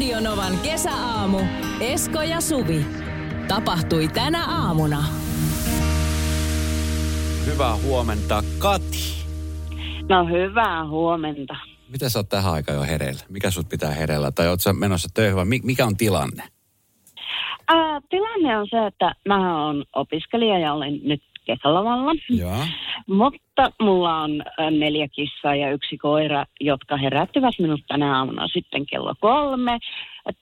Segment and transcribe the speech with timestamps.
[0.00, 1.38] Radionovan kesäaamu.
[1.80, 2.86] Esko ja Suvi.
[3.48, 5.04] Tapahtui tänä aamuna.
[7.46, 9.24] Hyvää huomenta, Kati.
[10.08, 11.56] No hyvää huomenta.
[11.88, 13.20] Miten sä oot tähän aikaan jo hereillä?
[13.28, 14.30] Mikä sut pitää hereillä?
[14.30, 16.42] Tai oot sä menossa töihin vai mi- mikä on tilanne?
[17.68, 22.12] Ää, tilanne on se, että mä oon opiskelija ja olen nyt kesälomalla.
[22.28, 22.64] Joo.
[23.06, 23.38] Mutta
[23.82, 29.78] mulla on neljä kissaa ja yksi koira, jotka herättivät minut tänä aamuna sitten kello kolme.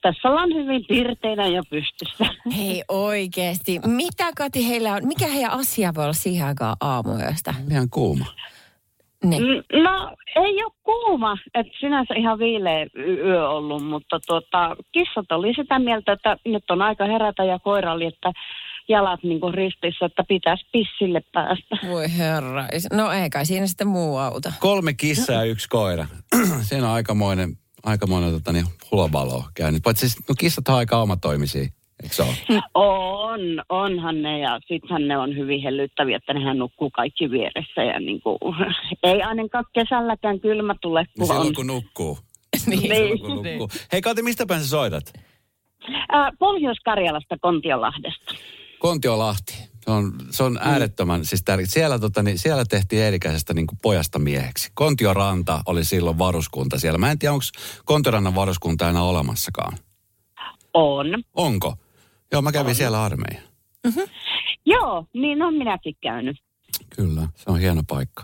[0.01, 2.25] Tässä ollaan hyvin pirteinä jo pystyssä.
[2.57, 3.79] Hei oikeesti.
[3.85, 5.07] Mitä Kati heillä on?
[5.07, 7.53] Mikä heidän asia voi olla siihen aikaan aamuyöstä?
[7.71, 8.25] Ihan kuuma.
[9.23, 9.43] Niin.
[9.43, 15.53] Mm, No ei ole kuuma, että sinänsä ihan viileä yö ollut, mutta tuota, kissat oli
[15.53, 18.31] sitä mieltä, että nyt on aika herätä ja koira oli, että
[18.89, 21.77] jalat niin kuin ristissä, että pitäisi pissille päästä.
[21.87, 22.67] Voi herra.
[22.93, 24.53] No ei kai siinä sitten muu auta.
[24.59, 26.05] Kolme kissaa ja yksi koira.
[26.61, 29.83] Siinä on aikamoinen, aikamoinen tota, niin, hulabalo käynyt.
[29.83, 31.61] Paitsi siis, no kissat on aika omatoimisia,
[32.03, 32.61] eikö se ole?
[32.73, 37.99] On, onhan ne ja sittenhän ne on hyvin hellyttäviä, että nehän nukkuu kaikki vieressä ja
[37.99, 38.37] niin kuin,
[39.03, 41.27] ei ainakaan kesälläkään kylmä tule, Niin kun on.
[41.35, 42.17] silloin kun nukkuu.
[42.67, 42.89] niin.
[42.89, 43.19] Niin.
[43.19, 43.69] Kun nukkuu.
[43.91, 45.13] Hei Kati, mistä päin sä soitat?
[46.09, 48.33] Ää, Pohjois-Karjalasta Kontiolahdesta.
[48.79, 49.69] Kontiolahti.
[49.85, 51.65] Se on, se on äärettömän siis tärkeä.
[51.69, 54.71] Siellä, tota, niin, siellä tehtiin Eerikäisestä niin kuin pojasta mieheksi.
[54.73, 56.97] Kontioranta oli silloin varuskunta siellä.
[56.97, 57.45] Mä en tiedä, onko
[57.85, 59.77] Kontiorannan varuskunta enää olemassakaan.
[60.73, 61.05] On.
[61.33, 61.75] Onko?
[62.31, 63.41] Joo, mä kävin siellä armeija.
[64.65, 66.37] Joo, niin on minäkin käynyt.
[66.95, 68.23] Kyllä, se on hieno paikka.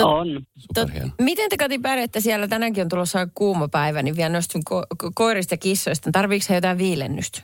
[0.00, 0.46] Tot- On.
[0.56, 1.10] Superhieno.
[1.20, 2.48] Miten te Kati pärjäätte siellä?
[2.48, 6.10] Tänäänkin on tulossa kuuma päivä, niin vielä noista ko- ko- koirista ja kissoista.
[6.12, 7.42] Tarviiko jotain viilennystä?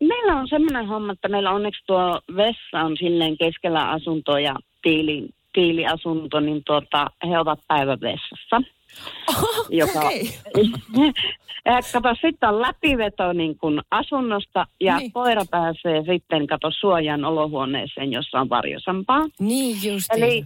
[0.00, 5.28] Meillä on semmoinen homma, että meillä onneksi tuo vessa on silleen keskellä asuntoa ja tiili,
[5.52, 8.62] tiiliasunto, niin tuota, he ovat päivän vessassa.
[9.70, 10.22] joka, okei.
[11.64, 15.00] Ja kato, sitten on läpiveto niin kuin asunnosta ja Niin.
[15.00, 15.12] niin.
[15.12, 19.26] koira pääsee sitten, kato, suojan olohuoneeseen, jossa on varjosampaa.
[19.40, 20.06] Niin just.
[20.16, 20.44] Eli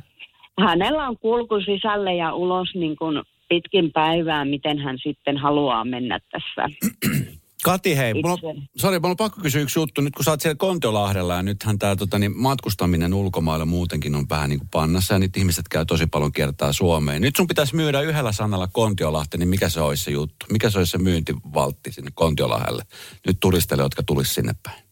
[0.60, 6.18] hänellä on kulku sisälle ja ulos niin kuin pitkin päivää, miten hän sitten haluaa mennä
[6.30, 6.68] tässä.
[7.64, 10.00] Kati, hei, mulla on, sorry, mulla on pakko kysyä yksi juttu.
[10.00, 14.26] Nyt kun sä oot siellä Kontiolahdella ja nythän tämä tota, niin matkustaminen ulkomailla muutenkin on
[14.30, 17.22] vähän niin kuin pannassa ja nyt ihmiset käy tosi paljon kertaa Suomeen.
[17.22, 20.46] Nyt sun pitäisi myydä yhdellä sanalla Kontiolahti, niin mikä se olisi se juttu?
[20.52, 22.82] Mikä se olisi se myyntivaltti sinne Kontiolahdelle?
[23.26, 24.82] Nyt turisteille, jotka tulisi sinne päin.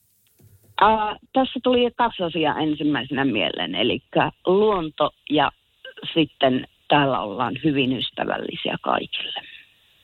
[0.80, 4.02] Ää, tässä tuli kaksi asiaa ensimmäisenä mieleen, eli
[4.46, 5.50] luonto ja
[6.14, 9.49] sitten täällä ollaan hyvin ystävällisiä kaikille.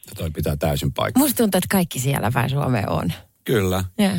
[0.08, 1.22] Ja toi pitää täysin paikkaa.
[1.22, 3.12] Musta tuntuu, että kaikki siellä päin Suomeen on.
[3.44, 3.84] Kyllä.
[3.98, 4.10] Ja.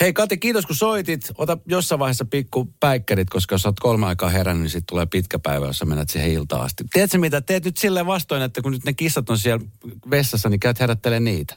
[0.00, 1.32] Hei Kati, kiitos kun soitit.
[1.38, 5.38] Ota jossain vaiheessa pikku päikkärit, koska jos olet kolme aikaa herännyt, niin sitten tulee pitkä
[5.38, 6.84] päivä, jossa menet siihen iltaan asti.
[6.92, 7.40] Tiedätkö mitä?
[7.40, 9.64] Teet nyt silleen vastoin, että kun nyt ne kissat on siellä
[10.10, 11.56] vessassa, niin käyt herättelee niitä.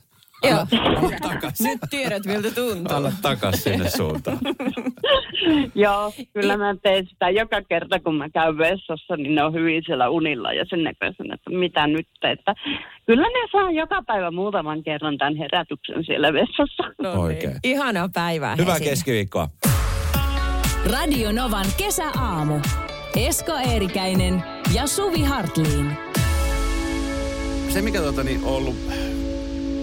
[0.50, 0.66] Joo.
[1.64, 2.98] Nyt tiedät, miltä tuntuu.
[2.98, 4.38] Anna takas sinne suuntaan.
[5.76, 9.84] Joo, kyllä mä teen sitä joka kerta, kun mä käyn vessassa, niin ne on hyvin
[9.86, 12.54] siellä unilla ja sen näköisen, että mitä nyt, että
[13.06, 16.84] kyllä ne saa joka päivä muutaman kerran tämän herätyksen siellä vessassa.
[17.02, 17.20] No niin.
[17.20, 17.56] Oikein.
[17.64, 18.56] Ihanaa päivää.
[18.56, 19.48] Hyvää keskiviikkoa.
[20.92, 22.60] Radio Novan kesäaamu.
[23.16, 24.44] Esko Eerikäinen
[24.76, 25.98] ja Suvi Hartliin.
[27.70, 28.76] Se, mikä tota, niin, on ollut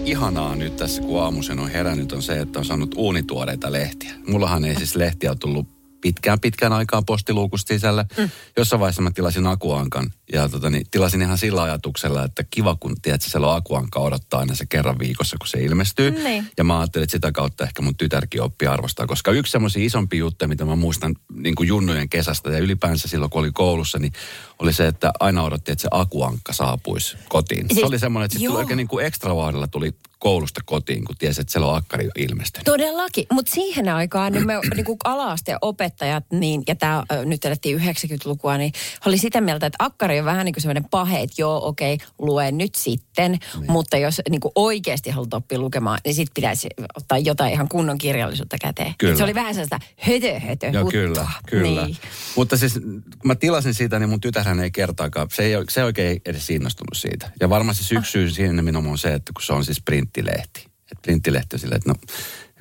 [0.05, 4.13] ihanaa nyt tässä, kun aamuisen on herännyt, on se, että on saanut uunituoreita lehtiä.
[4.27, 5.67] Mullahan ei siis lehtiä tullut
[6.03, 8.05] pitkään pitkään aikaan postiluukusta sisällä.
[8.17, 8.29] Mm.
[8.57, 12.95] Jossain vaiheessa mä tilasin akuankan ja tota, niin, tilasin ihan sillä ajatuksella, että kiva kun
[13.01, 16.11] tiedät, siellä on akuanka odottaa aina se kerran viikossa, kun se ilmestyy.
[16.11, 16.47] Niin.
[16.57, 20.17] Ja mä ajattelin, että sitä kautta ehkä mun tytärkin oppii arvostaa, koska yksi semmoisia isompi
[20.17, 24.13] juttuja, mitä mä muistan niin kuin junnujen kesästä ja ylipäänsä silloin, kun oli koulussa, niin
[24.59, 27.65] oli se, että aina odotti, että se akuankka saapuisi kotiin.
[27.69, 28.51] Se Siis- oli semmoinen, että sit joo.
[28.51, 32.65] tuli oikein niin kuin ekstravaarilla tuli koulusta kotiin, kun tiesi, että siellä on akkari ilmestynyt.
[32.65, 38.57] Todellakin, mutta siihen aikaan niin me niinku ala-asteen opettajat, niin, ja tämä nyt elettiin 90-lukua,
[38.57, 38.71] niin
[39.05, 42.51] oli sitä mieltä, että akkari on vähän niin kuin sellainen pahe, että joo, okei, lue
[42.51, 43.71] nyt sitten, niin.
[43.71, 47.97] mutta jos niin kuin oikeasti haluat oppia lukemaan, niin sitten pitäisi ottaa jotain ihan kunnon
[47.97, 48.93] kirjallisuutta käteen.
[48.97, 49.11] Kyllä.
[49.11, 51.01] Et se oli vähän sellaista hötö, hötö, Joo, huttua.
[51.01, 51.85] kyllä, kyllä.
[51.85, 51.97] Niin.
[52.35, 55.85] Mutta siis kun mä tilasin siitä, niin mun tytärhän ei kertaakaan, se ei, se ei
[55.85, 57.31] oikein edes innostunut siitä.
[57.39, 59.81] Ja varmasti yksi syy siinä nimenomaan on se, että kun se on siis
[60.13, 60.65] printtilehti.
[60.91, 61.95] Että printtilehti on silleen, että no,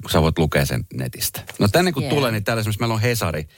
[0.02, 1.40] kun sä voit lukea sen netistä.
[1.58, 2.14] No tänne kun yeah.
[2.14, 3.48] tulee, niin täällä esimerkiksi meillä on Hesari,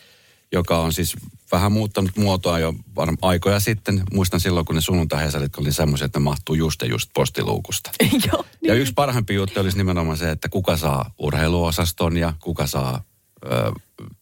[0.52, 1.16] joka on siis
[1.52, 4.02] vähän muuttanut muotoa jo varm- aikoja sitten.
[4.12, 7.90] Muistan silloin, kun ne sunnuntai-Hesarit oli semmoisia, että ne mahtuu just ja just postiluukusta.
[8.32, 8.44] Joo.
[8.62, 13.04] Ja yksi parhaimpi juttu olisi nimenomaan se, että kuka saa urheiluosaston ja kuka saa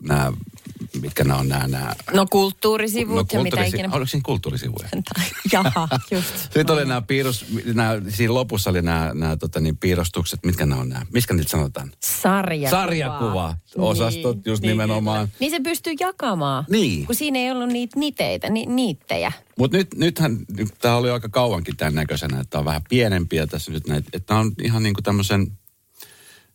[0.02, 0.32] nämä
[1.00, 1.68] mitkä nämä on nämä...
[1.68, 3.88] nämä No kulttuurisivut no, ja mitä kulttuurisi- ikinä.
[3.92, 4.88] Oliko siinä kulttuurisivuja?
[5.52, 6.38] Jaha, just.
[6.38, 10.80] Sitten oli nämä piirros, nämä, siinä lopussa oli nämä, nämä tota, niin, piirrostukset, mitkä nämä
[10.80, 11.92] on nämä, miskä niitä sanotaan?
[12.00, 12.70] Sarjakuva.
[12.70, 13.56] Sarjakuva.
[13.76, 15.28] Osastot just nimenomaan.
[15.40, 16.64] Niin se pystyy jakamaan.
[16.70, 17.06] Niin.
[17.06, 19.32] Kun siinä ei ollut niitä niteitä, ni, niittejä.
[19.58, 23.72] Mutta nyt, nythän, nyt, tämä oli aika kauankin tämän näköisenä, että on vähän pienempiä tässä
[23.72, 25.46] nyt näitä, että on ihan niin kuin tämmöisen,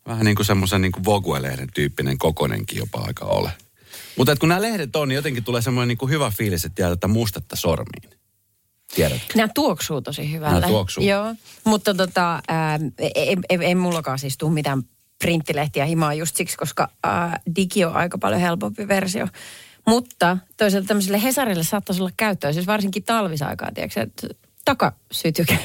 [0.08, 3.50] vähän niin kuin semmoisen niin Vogue-lehden tyyppinen kokonenkin jopa aika ole.
[4.16, 6.90] Mutta kun nämä lehdet on, niin jotenkin tulee semmoinen niin kuin hyvä fiilis, että jää
[6.90, 8.18] tätä mustetta sormiin.
[8.94, 9.34] Tiedätkö?
[9.34, 10.60] Nämä tuoksuu tosi hyvälle.
[10.60, 11.04] Nämä tuoksuu.
[11.04, 11.34] Joo,
[11.64, 14.82] mutta tota, ää, ei, ei, ei mullakaan siis tule mitään
[15.18, 19.28] printtilehtiä himaa just siksi, koska ää, digi on aika paljon helpompi versio.
[19.86, 24.28] Mutta toisaalta tämmöiselle Hesarille saattaisi olla käyttöä, siis varsinkin talvisaikaa, tiedätkö, että
[24.64, 25.58] takasytyke.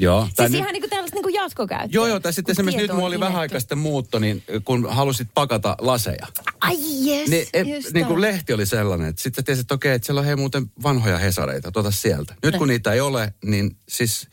[0.00, 0.20] Joo.
[0.20, 1.88] Tai Siis nyt- ihan niin kuin tällaista niin kuin jatkokäyttöä.
[1.92, 5.28] Joo, joo, tai sitten esimerkiksi nyt mulla oli vähän aikaa sitten muutto, niin kun halusit
[5.34, 6.26] pakata laseja,
[6.60, 6.76] Ai
[7.06, 10.18] jes, niin, just niin kuin lehti oli sellainen, että sitten tiesit, että okei, että siellä
[10.20, 12.34] on hei muuten vanhoja hesareita, tuota sieltä.
[12.42, 14.28] Nyt kun niitä ei ole, niin siis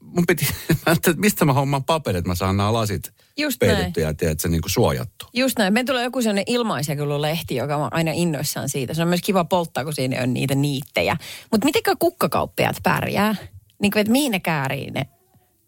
[0.00, 0.46] mun piti,
[0.92, 3.76] että mistä mä hommaan paperit, että mä saan nämä lasit Just näin.
[3.76, 5.26] peitettyä ja tiedät, se niin kuin suojattu.
[5.34, 5.72] Just näin.
[5.72, 8.94] Meillä tulee joku sellainen ilmaisjakelulehti, joka on aina innoissaan siitä.
[8.94, 11.16] Se on myös kiva polttaa, kun siinä on niitä niittejä.
[11.50, 13.34] Mutta mitenkä kukkakauppiaat pärjää?
[13.82, 15.06] Niin kuin, että mihin ne käärii ne,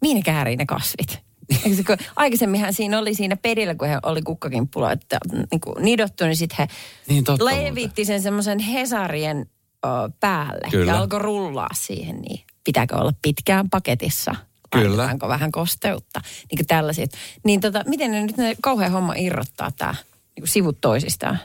[0.00, 1.24] mihin ne käärii ne kasvit?
[1.64, 5.18] Eikö se, kun aikaisemminhan siinä oli siinä perillä, kun he oli kukkakimppulla, että
[5.50, 6.68] niin kuin nidottu, niin sitten he
[7.08, 9.46] Niin totta levitti sen semmoisen Hesarien
[9.86, 9.88] ö,
[10.20, 10.92] päälle Kyllä.
[10.92, 12.16] ja alkoi rullaa siihen.
[12.16, 14.34] Niin pitääkö olla pitkään paketissa?
[14.70, 15.16] Kyllä.
[15.28, 16.20] Vähän kosteutta?
[16.50, 17.10] Niin kuin tällaiset.
[17.44, 19.94] Niin tota, miten ne nyt ne kauhean homma irrottaa tämä
[20.36, 21.38] niin sivut toisistaan?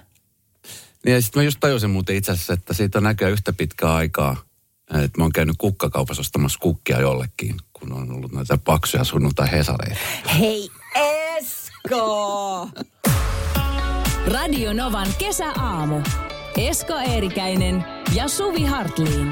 [1.06, 3.96] Niin ja sitten mä just tajusin muuten itse asiassa, että siitä on näköjään yhtä pitkää
[3.96, 4.36] aikaa,
[4.94, 10.00] että mä oon käynyt kukkakaupassa ostamassa kukkia jollekin, kun on ollut näitä paksuja sunnuntai-hesareita.
[10.40, 10.70] Hei
[11.38, 12.70] Esko!
[14.28, 16.02] Radio Novan kesäaamu.
[16.58, 19.28] Esko Eerikäinen ja Suvi Hartliin.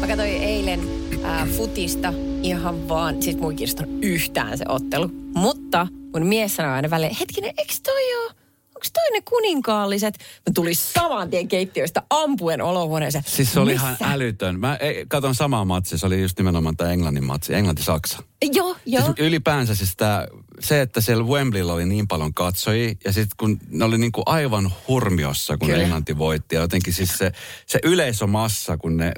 [0.00, 0.80] Mä katsoin eilen
[1.24, 2.12] ää, futista
[2.42, 3.54] ihan vaan, siis mun
[4.02, 5.08] yhtään se ottelu.
[5.34, 8.45] Mutta mun mies sanoi aina välein, hetkinen, eikö toi oo?
[8.76, 10.18] Onko toi ne kuninkaalliset?
[10.18, 13.24] Mä tulin saman tien keittiöstä ampuen olohuoneeseen.
[13.26, 13.96] Siis se oli Missä?
[14.00, 14.60] ihan älytön.
[14.60, 18.22] Mä ei, katon samaa matsia, se oli just nimenomaan tämä Englannin matsi, Englanti-Saksa.
[18.52, 19.04] Joo, joo.
[19.04, 20.26] Siis ylipäänsä siis tää,
[20.60, 24.72] se, että siellä Wembleyllä oli niin paljon katsojia, ja sitten kun ne oli niinku aivan
[24.88, 25.82] hurmiossa, kun Kyllä.
[25.82, 27.32] Englanti voitti, ja jotenkin siis se,
[27.66, 29.12] se yleisömassa, kun ne,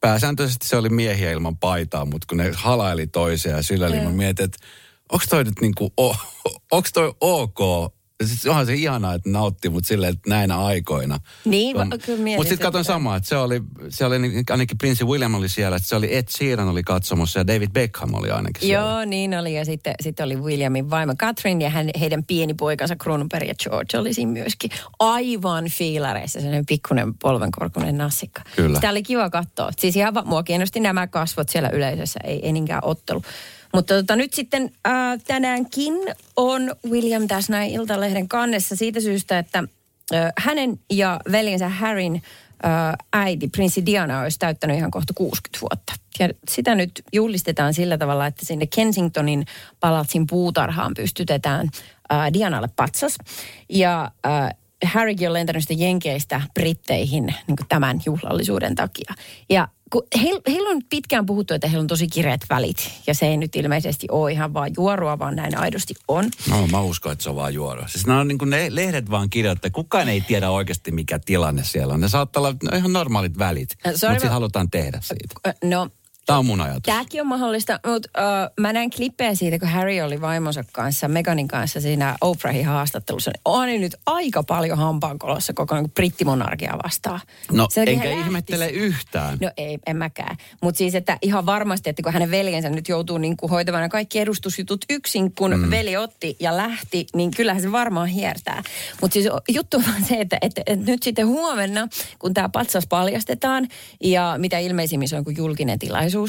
[0.00, 4.44] pääsääntöisesti se oli miehiä ilman paitaa, mutta kun ne halaili toisia ja sillä mä mietin,
[4.44, 4.58] että
[5.12, 5.92] onko toi nyt niinku,
[6.70, 7.58] onko toi ok?
[8.24, 11.20] Siis onhan se ihanaa, että nautti, mutta silleen, että näinä aikoina.
[11.44, 15.04] Niin, va- kyllä Mutta sitten katsoin samaa, että se oli, se oli niin- ainakin prinssi
[15.04, 18.60] William oli siellä, että se oli Ed Sheeran oli katsomassa ja David Beckham oli ainakin
[18.68, 18.88] siellä.
[18.88, 19.54] Joo, niin oli.
[19.54, 23.98] Ja sitten, sitten oli Williamin vaimo Catherine ja hän, heidän pieni poikansa Kruununberg ja George
[23.98, 26.38] oli siinä myöskin aivan fiilareissa.
[26.40, 28.42] Sellainen pikkuinen polvenkorkunen nassikka.
[28.56, 28.74] Kyllä.
[28.74, 29.70] Sitä oli kiva katsoa.
[29.78, 33.22] Siis ihan mua kiinnosti nämä kasvot siellä yleisössä, ei, ei niinkään ottelu.
[33.74, 34.92] Mutta tota, nyt sitten äh,
[35.26, 35.94] tänäänkin
[36.36, 39.64] on William tässä näin Iltalehden kannessa siitä syystä, että
[40.14, 45.92] äh, hänen ja veljensä Harryn äh, äiti, prinssi Diana, olisi täyttänyt ihan kohta 60 vuotta.
[46.18, 49.46] Ja sitä nyt juhlistetaan sillä tavalla, että sinne Kensingtonin
[49.80, 51.68] palatsin puutarhaan pystytetään
[52.12, 53.18] äh, Dianalle patsas.
[53.68, 54.10] Ja
[54.84, 59.14] Harrykin on lentänyt sitten Jenkeistä Britteihin niin tämän juhlallisuuden takia.
[59.50, 62.90] Ja kun heillä heil on pitkään puhuttu, että heillä on tosi kireät välit.
[63.06, 66.24] Ja se ei nyt ilmeisesti ole ihan vaan juorua, vaan näin aidosti on.
[66.50, 67.88] No, mä uskon, että se on vaan juoro.
[67.88, 69.70] Siis nämä on niin kuin ne lehdet vaan kirjoittaa.
[69.70, 72.00] Kukaan ei tiedä oikeasti, mikä tilanne siellä on.
[72.00, 75.54] Ne saattaa olla no, ihan normaalit välit, mutta mä- halutaan tehdä siitä.
[75.64, 75.88] No,
[76.30, 76.82] Tämä on mun ajatus.
[76.82, 81.48] Tämäkin on mahdollista, mutta uh, mä näin klippejä siitä, kun Harry oli vaimonsa kanssa, Meganin
[81.48, 83.30] kanssa siinä Oprahin haastattelussa.
[83.30, 87.20] niin On nyt aika paljon hampaankolossa koko niin brittimonarkia vastaan.
[87.52, 89.38] No, Se enkä ihmettele yhtään.
[89.40, 90.36] No ei, en mäkään.
[90.62, 93.88] Mutta siis, että ihan varmasti, että kun hänen veljensä nyt joutuu niin kuin hoitamaan nämä
[93.88, 95.70] kaikki edustusjutut yksin, kun mm.
[95.70, 98.62] veli otti ja lähti, niin kyllähän se varmaan hiertää.
[99.00, 103.68] Mutta siis juttu on se, että, että, että nyt sitten huomenna, kun tämä patsas paljastetaan
[104.02, 106.19] ja mitä ilmeisimmin se on kuin julkinen tilaisuus,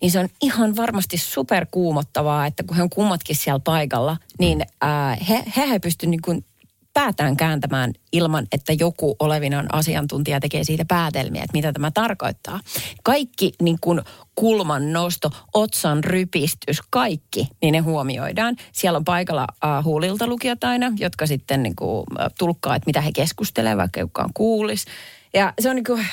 [0.00, 5.16] niin se on ihan varmasti superkuumottavaa, että kun he on kummatkin siellä paikalla, niin ää,
[5.28, 6.44] he, he ei pysty niin kuin
[6.92, 12.60] päätään kääntämään ilman, että joku olevinaan asiantuntija tekee siitä päätelmiä, että mitä tämä tarkoittaa.
[13.02, 14.00] Kaikki niin kuin
[14.34, 18.56] kulman nosto, otsan rypistys, kaikki, niin ne huomioidaan.
[18.72, 22.04] Siellä on paikalla uh, huulilta lukijat aina, jotka sitten niin kuin,
[22.38, 24.86] tulkkaa, että mitä he keskustelevat, vaikka kukaan kuulisi.
[25.34, 26.06] Ja se on niin kuin,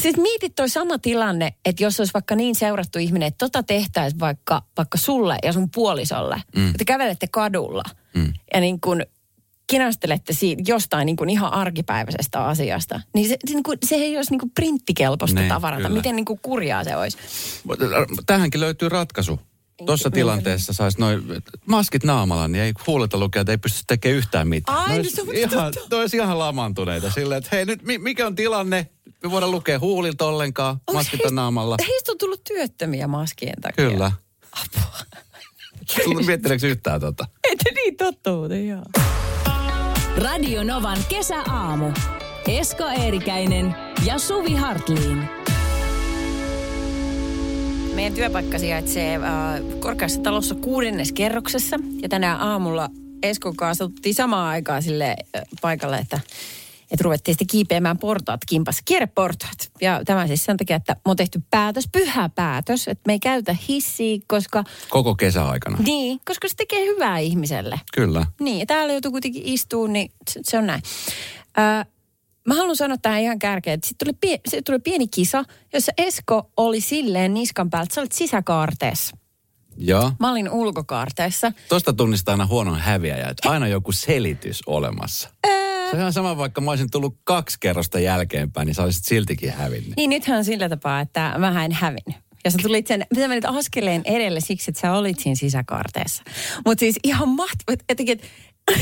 [0.00, 4.20] Siis mietit toi sama tilanne, että jos olisi vaikka niin seurattu ihminen, että tota tehtäisiin
[4.20, 6.70] vaikka, vaikka sulle ja sun puolisolle, mm.
[6.70, 7.82] että kävelette kadulla.
[8.14, 8.32] Mm.
[8.54, 9.02] Ja niin kun,
[9.66, 14.30] kinastelette siitä jostain niin kuin ihan arkipäiväisestä asiasta, niin se, niin kuin, se ei olisi
[14.30, 15.82] niin kuin printtikelpoista Niin, tavarata.
[15.82, 15.96] kyllä.
[15.96, 17.18] Miten niin kuin kurjaa se olisi?
[18.26, 19.40] Tähänkin löytyy ratkaisu.
[19.86, 21.22] Tuossa tilanteessa saisi noin
[21.66, 24.78] maskit naamalla, niin ei huuleta lukea, että ei pysty tekemään yhtään mitään.
[24.78, 25.72] Ai, no se on ihan,
[26.14, 28.86] ihan lamantuneita silleen, että hei nyt mi- mikä on tilanne?
[29.24, 31.76] Me voidaan lukea huulilta ollenkaan, Onks maskit heistä- on naamalla.
[31.88, 33.90] Heistä on tullut työttömiä maskien takia.
[33.90, 34.12] Kyllä.
[36.26, 37.26] Miettileekö yhtään tota?
[37.52, 38.82] Ette niin totta muuten, joo.
[40.16, 41.90] Radio Novan kesäaamu.
[42.48, 43.74] Esko Eerikäinen
[44.06, 45.28] ja Suvi Hartliin.
[47.94, 49.22] Meidän työpaikka sijaitsee äh,
[49.80, 51.76] korkeassa talossa kuudennes kerroksessa.
[52.02, 52.90] Ja tänä aamulla
[53.22, 56.20] Eskon kanssa samaan aikaan sille äh, paikalle, että,
[56.94, 59.70] että ruvettiin sitten kiipeämään portaat kimpassa, kierreportaat.
[59.80, 63.18] Ja tämä siis sen takia, että me on tehty päätös, pyhä päätös, että me ei
[63.18, 65.78] käytä hissiä, koska, Koko kesäaikana.
[65.84, 67.80] niin, koska se tekee hyvää ihmiselle.
[67.94, 68.26] Kyllä.
[68.40, 70.82] Niin, ja täällä joutuu kuitenkin istuu, niin se, se on näin.
[71.58, 71.84] Öö,
[72.48, 75.92] mä haluan sanoa tähän ihan kärkeen, että sitten tuli, pie, sit tuli pieni kisa, jossa
[75.98, 79.16] Esko oli silleen niskan päältä, sä olit sisäkaarteessa.
[79.76, 80.12] Joo.
[80.20, 81.52] Mä olin ulkokaarteessa.
[81.68, 85.28] Tosta tunnistaa aina huonon häviäjä, että aina joku selitys olemassa.
[85.46, 89.52] Se on ihan sama, vaikka mä olisin tullut kaksi kerrosta jälkeenpäin, niin sä olisit siltikin
[89.52, 89.96] hävinnyt.
[89.96, 92.14] Niin nythän on sillä tapaa, että mä en hävin.
[92.44, 96.22] Ja sä tulit sen, sä menit askeleen edelle siksi, että sä olit siinä sisäkaarteessa.
[96.66, 98.26] Mutta siis ihan mahtavaa, että että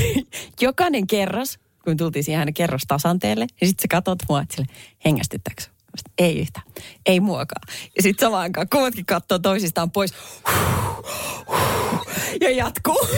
[0.61, 4.69] jokainen kerros, kun tultiin siihen kerrostasanteelle, niin sitten sä katot mua, että sille
[5.05, 5.63] hengästyttääkö
[5.97, 6.67] sanoin, Ei yhtään,
[7.07, 7.63] ei muakaan.
[7.97, 10.15] Ja sitten samaan aikaan kummatkin katsoo toisistaan pois.
[12.41, 13.09] Ja jatkuu.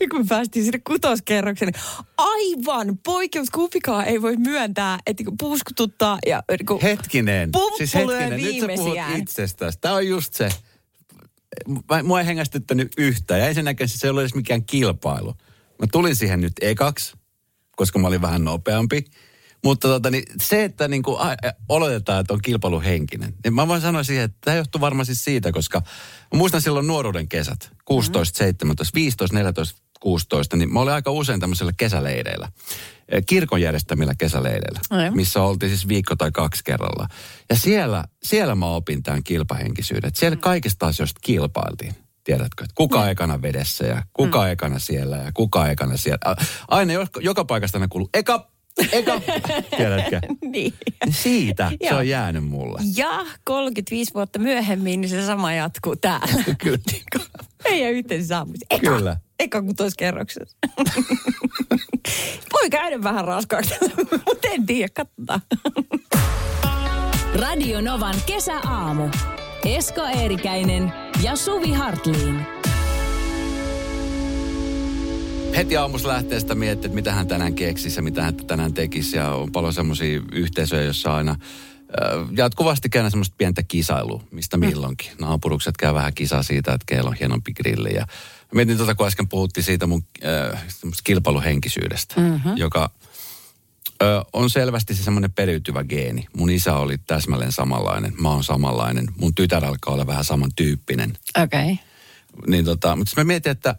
[0.00, 1.82] Ja kun me päästiin sinne kutoskerrokseen, niin
[2.18, 7.52] aivan poikkeus, kumpikaan ei voi myöntää, että niinku puuskututtaa ja niinku Hetkinen.
[7.52, 9.78] Pumppu siis hetkinen, nyt sä puhut itsestäsi.
[9.80, 10.48] Tämä on just se.
[12.02, 13.40] Mua ei hengästyttänyt yhtään.
[13.40, 15.34] Ja ensinnäkin se ei ollut edes mikään kilpailu.
[15.78, 17.16] Mä tulin siihen nyt ekaksi,
[17.76, 19.04] koska mä olin vähän nopeampi.
[19.66, 23.68] Mutta tota, niin se, että niin kuin, a, a, oletetaan, että on kilpailuhenkinen, niin mä
[23.68, 25.82] voin sanoa siihen, että tämä johtuu varmaan siis siitä, koska
[26.32, 31.40] mä muistan silloin nuoruuden kesät, 16, 17, 15, 14, 16, niin mä olin aika usein
[31.40, 32.48] tämmöisellä kesäleireillä,
[33.08, 35.10] eh, kirkon järjestämillä kesäleireillä, Ai.
[35.10, 37.08] missä oltiin siis viikko tai kaksi kerralla.
[37.50, 41.94] Ja siellä, siellä mä opin tämän kilpahenkisyyden, että siellä kaikista asioista kilpailtiin.
[42.24, 44.50] Tiedätkö, että kuka ekana vedessä ja kuka mm.
[44.50, 46.36] ekana siellä ja kuka ekana siellä.
[46.68, 48.55] Aina joka, joka paikasta aina kuuluu, eka,
[48.92, 49.20] eka,
[49.76, 50.20] tiedätkö?
[50.42, 50.74] niin.
[51.04, 52.80] Niin Siitä se on jäänyt mulle.
[52.96, 56.44] Ja 35 vuotta myöhemmin, niin se sama jatkuu täällä.
[56.62, 56.78] Kyllä.
[57.64, 58.62] Meidän yhteisessä saavutus.
[58.70, 59.16] Eka, Kyllä.
[59.38, 60.56] eka kutoskerroksessa.
[62.52, 63.74] Voi käydä vähän raskaaksi,
[64.12, 65.40] mutta en tiedä, katsotaan.
[67.34, 69.08] Radio Novan kesäaamu.
[69.64, 70.92] Esko Eerikäinen
[71.22, 72.46] ja Suvi Hartliin.
[75.54, 79.16] Heti aamussa lähtee sitä miettimään, että mitä hän tänään keksisi ja mitä hän tänään tekisi.
[79.16, 81.38] Ja on paljon semmoisia yhteisöjä, joissa aina äh,
[82.36, 85.10] jatkuvasti käydään semmoista pientä kisailua, mistä milloinkin.
[85.20, 87.94] Naapurukset käy vähän kisaa siitä, että keillä on hienompi grilli.
[87.94, 88.06] Ja
[88.54, 90.02] mietin tuota, kun äsken puhuttiin siitä mun
[90.52, 90.64] äh,
[91.04, 92.56] kilpailuhenkisyydestä, mm-hmm.
[92.56, 92.90] joka
[94.02, 96.26] ö, on selvästi se semmoinen periytyvä geeni.
[96.36, 99.06] Mun isä oli täsmälleen samanlainen, mä oon samanlainen.
[99.16, 101.12] Mun tytär alkaa olla vähän samantyyppinen.
[101.42, 101.72] Okei.
[101.72, 101.76] Okay.
[102.46, 103.74] Niin tota, mutta mä mietin, että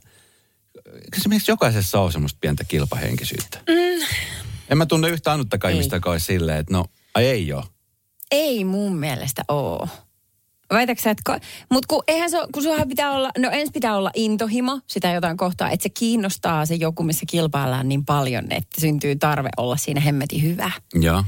[1.27, 3.59] miksi jokaisessa on semmoista pientä kilpahenkisyyttä.
[3.67, 4.05] Mm.
[4.69, 7.63] En mä tunne yhtä ainuttakaan ihmistä, joka olisi silleen, että no, ai ei ole.
[8.31, 9.87] Ei mun mielestä oo.
[11.03, 11.39] Sä, että...
[11.71, 15.37] Mutta kun eihän se, kun sunhan pitää olla, no ensin pitää olla intohimo sitä jotain
[15.37, 20.01] kohtaa, että se kiinnostaa se joku, missä kilpaillaan niin paljon, että syntyy tarve olla siinä
[20.01, 20.71] hemmetin hyvä.
[20.93, 21.23] Joo.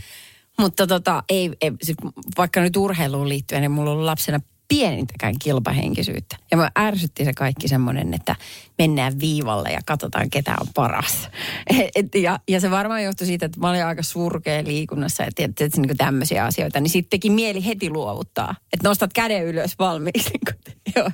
[0.60, 1.98] Mutta tota, ei, ei siis
[2.38, 4.40] vaikka nyt urheiluun liittyen, niin mulla on lapsena
[4.70, 6.36] pienintäkään kilpahenkisyyttä.
[6.52, 8.36] Ja mä ärsytti se kaikki semmoinen, että
[8.78, 11.30] mennään viivalle ja katsotaan, ketä on paras.
[11.96, 15.64] Et, ja, ja se varmaan johtui siitä, että mä olin aika surkea liikunnassa ja tietysti
[15.64, 18.56] että niin tämmöisiä asioita, niin sitten teki mieli heti luovuttaa.
[18.74, 20.30] Että nostat käden ylös valmiiksi.
[20.86, 21.12] Niin joo.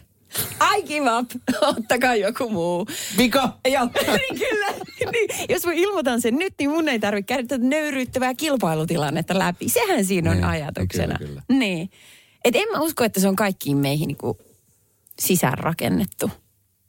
[0.77, 1.31] I give up.
[1.77, 2.87] Ottakaa joku muu.
[3.17, 3.57] Vika!
[3.73, 4.67] Joo, niin kyllä.
[5.11, 9.69] Niin, jos mä ilmoitan sen nyt, niin mun ei tarvitse käydä tätä nöyryyttävää kilpailutilannetta läpi.
[9.69, 11.17] Sehän siinä on Niin, ajatuksena.
[11.17, 11.89] kyllä, Niin.
[12.45, 14.37] Et en mä usko, että se on kaikkiin meihin niinku
[15.19, 16.31] sisäänrakennettu.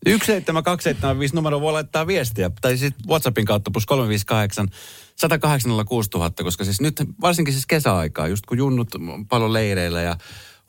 [0.06, 4.68] 17275 numero voi laittaa viestiä, tai sitten WhatsAppin kautta plus 358
[5.16, 10.16] 108 6000, koska siis nyt varsinkin siis kesäaikaa, just kun junnut on paljon leireillä ja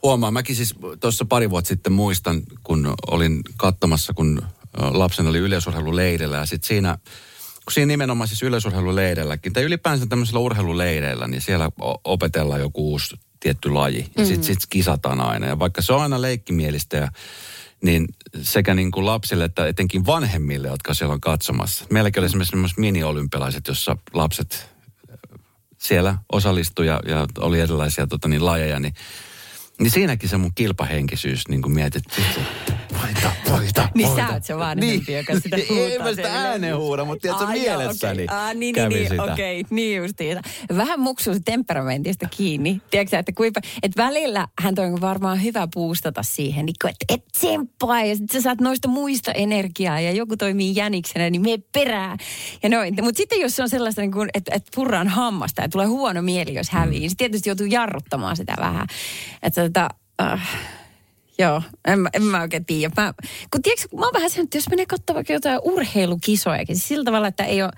[0.04, 4.42] huomaa, mäkin siis tuossa pari vuotta sitten muistan, kun olin katsomassa, kun
[4.78, 6.98] lapsen oli yleisurheiluleirillä ja sitten siinä,
[7.66, 11.70] kun siinä nimenomaan siis yleisurheiluleireilläkin, tai ylipäänsä tämmöisellä urheiluleireillä, niin siellä
[12.04, 14.12] opetellaan joku uusi tietty laji.
[14.18, 15.48] Ja sitten sit kisataan aina.
[15.48, 17.12] Ja vaikka se on aina leikkimielistä, ja,
[17.84, 18.08] niin
[18.42, 21.86] sekä niin kuin lapsille että etenkin vanhemmille, jotka siellä on katsomassa.
[21.90, 24.70] Meilläkin oli esimerkiksi semmoiset mini-olympialaiset, jossa lapset
[25.78, 28.94] siellä osallistui ja, ja oli erilaisia tota, niin, lajeja, niin,
[29.80, 32.42] niin siinäkin se mun kilpahenkisyys niin kuin mietit, että
[33.02, 34.28] voita, voita, Niin voita.
[34.28, 35.18] sä oot se vanhempi, niin.
[35.18, 38.38] joka sitä Ei huutaa mä sitä ääneen huuda, mutta tiedätkö, Aa, joo, mielessäni okei.
[38.38, 39.34] Aa, niin, kävi niin, niin, sitä.
[39.34, 40.42] okei, niin justiinsa.
[40.78, 42.82] Vähän muksuu temperamentista kiinni.
[42.92, 47.14] Tiedätkö sä, että kuinka, että välillä hän on varmaan hyvä puustata siihen, niin kuin, että
[47.14, 51.58] et tsemppaa ja sit sä saat noista muista energiaa ja joku toimii jäniksenä, niin me
[51.74, 52.18] perää.
[52.64, 52.96] Ja noin.
[53.02, 56.22] Mutta sitten jos se on sellaista, niin kuin, että, että purraan hammasta ja tulee huono
[56.22, 58.88] mieli, jos hävii, niin sit tietysti joutuu jarruttamaan sitä vähän.
[59.44, 59.90] Että tota,
[60.22, 60.50] äh,
[61.40, 62.94] Joo, en, en mä oikein tiedä.
[62.98, 63.14] Mä,
[63.52, 66.88] kun tiedätkö, kun mä oon vähän sen, että jos menee katsomaan vaikka jotain urheilukisojakin, siis
[66.88, 67.72] sillä tavalla, että ei ole...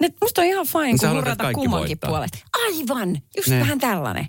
[0.00, 2.38] Ne, musta on ihan fine, Niin kun hurrata kummankin puolesta.
[2.66, 3.60] Aivan, just Ne.
[3.60, 4.26] vähän tällainen.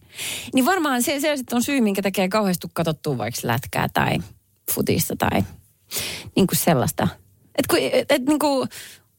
[0.54, 4.18] Niin varmaan se, se on syy, minkä tekee kauheasti katsottua vaikka lätkää tai
[4.72, 5.44] futista tai
[6.36, 7.08] niin kuin sellaista.
[7.58, 8.70] Että et, et, niin kuin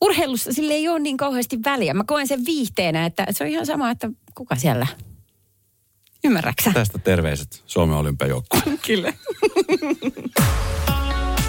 [0.01, 1.95] urheilussa sille ei ole niin kauheasti väliä.
[1.95, 4.87] Mä koen sen viihteenä, että se on ihan sama, että kuka siellä.
[6.25, 6.71] Ymmärräksä?
[6.75, 8.79] Tästä terveiset Suomen olympiajoukkueelle.
[8.87, 9.13] Kyllä.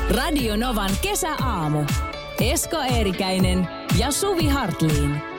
[0.09, 1.85] Radio Novan kesäaamu.
[2.41, 3.67] Esko Eerikäinen
[3.99, 5.38] ja Suvi Hartliin.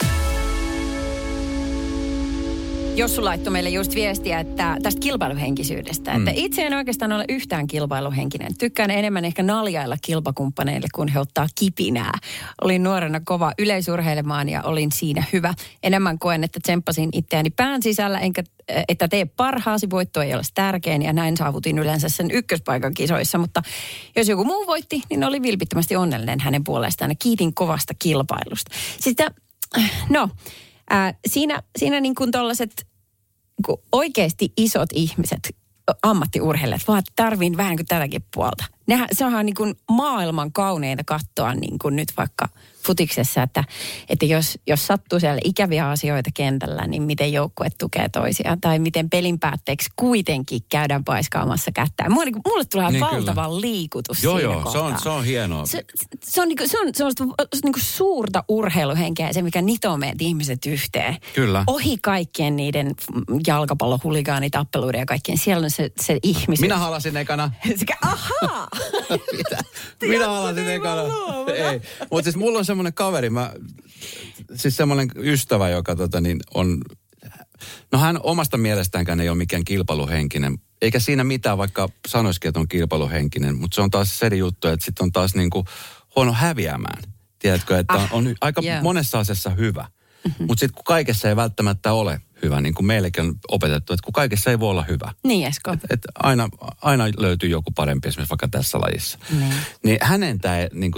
[2.97, 6.13] Jossu laittoi meille just viestiä että tästä kilpailuhenkisyydestä.
[6.13, 8.59] Että itse en oikeastaan ole yhtään kilpailuhenkinen.
[8.59, 12.13] Tykkään enemmän ehkä naljailla kilpakumppaneille, kun he ottaa kipinää.
[12.65, 15.55] Olin nuorena kova yleisurheilemaan ja olin siinä hyvä.
[15.83, 18.43] Enemmän koen, että tsemppasin itseäni pään sisällä, enkä
[18.89, 23.39] että tee parhaasi, voitto ei ole tärkein ja näin saavutin yleensä sen ykköspaikan kisoissa.
[23.39, 23.63] Mutta
[24.17, 28.71] jos joku muu voitti, niin oli vilpittömästi onnellinen hänen puolestaan ja kiitin kovasta kilpailusta.
[29.01, 29.31] Sitä,
[30.09, 30.29] no,
[30.91, 32.87] ää, siinä, siinä niin kuin tollaset
[33.67, 35.57] niin oikeasti isot ihmiset,
[36.03, 38.65] ammattiurheilijat, vaan tarviin vähän kuin tätäkin puolta.
[38.91, 42.49] Nehän, se onhan niin kuin maailman kauneinta katsoa niin kuin nyt vaikka
[42.87, 43.65] futiksessa, että,
[44.09, 48.61] että jos, jos sattuu siellä ikäviä asioita kentällä, niin miten joukkue tukee toisiaan.
[48.61, 52.09] Tai miten pelin päätteeksi kuitenkin käydään paiskaamassa kättä.
[52.11, 53.17] Mulle, niin kuin- mulle tulee Niin, niin kyllä.
[53.35, 54.99] valtava liikutus joo, siinä joo, se on, kohtaa.
[55.03, 55.67] se on hienoa.
[55.67, 55.85] Se,
[56.25, 57.25] se on, niinku, se on sellaista
[57.65, 61.17] niinku suurta urheiluhenkeä, se mikä nitoo meidät ihmiset yhteen.
[61.35, 61.65] Kyllä.
[61.67, 62.91] Ohi kaikkien niiden
[63.47, 65.39] jalkapallohuligaanitappeluiden ja kaikkien.
[65.39, 66.61] Siellä on se, se ihmisyys.
[66.61, 67.51] Minä halasin ekana.
[67.77, 68.69] Sekä, ahaa!
[69.37, 69.59] Mitä?
[70.03, 71.03] Minä halasin ekana.
[71.55, 71.81] Ei.
[72.11, 73.53] Mutta siis mulla on semmoinen kaveri, mä,
[74.55, 76.83] siis semmoinen ystävä, joka tota niin on,
[77.93, 80.59] no hän omasta mielestäänkään ei ole mikään kilpailuhenkinen.
[80.83, 83.57] Eikä siinä mitään, vaikka sanoisikin, että on kilpailuhenkinen.
[83.57, 85.65] Mutta se on taas se juttu, että sitten on taas niinku
[86.17, 87.03] huono häviämään.
[87.39, 88.83] Tiedätkö, että on, Ah, on aika joo.
[88.83, 89.89] monessa asiassa hyvä.
[90.39, 94.13] Mutta sitten kun kaikessa ei välttämättä ole hyvä, niin kuin meillekin on opetettu, että kun
[94.13, 95.13] kaikessa ei voi olla hyvä.
[95.25, 95.73] Niin, Esko.
[95.73, 96.49] Että aina,
[96.83, 99.19] aina löytyy joku parempi esimerkiksi vaikka tässä lajissa.
[99.39, 99.55] Niin.
[99.85, 100.93] Niin hänen tämä niin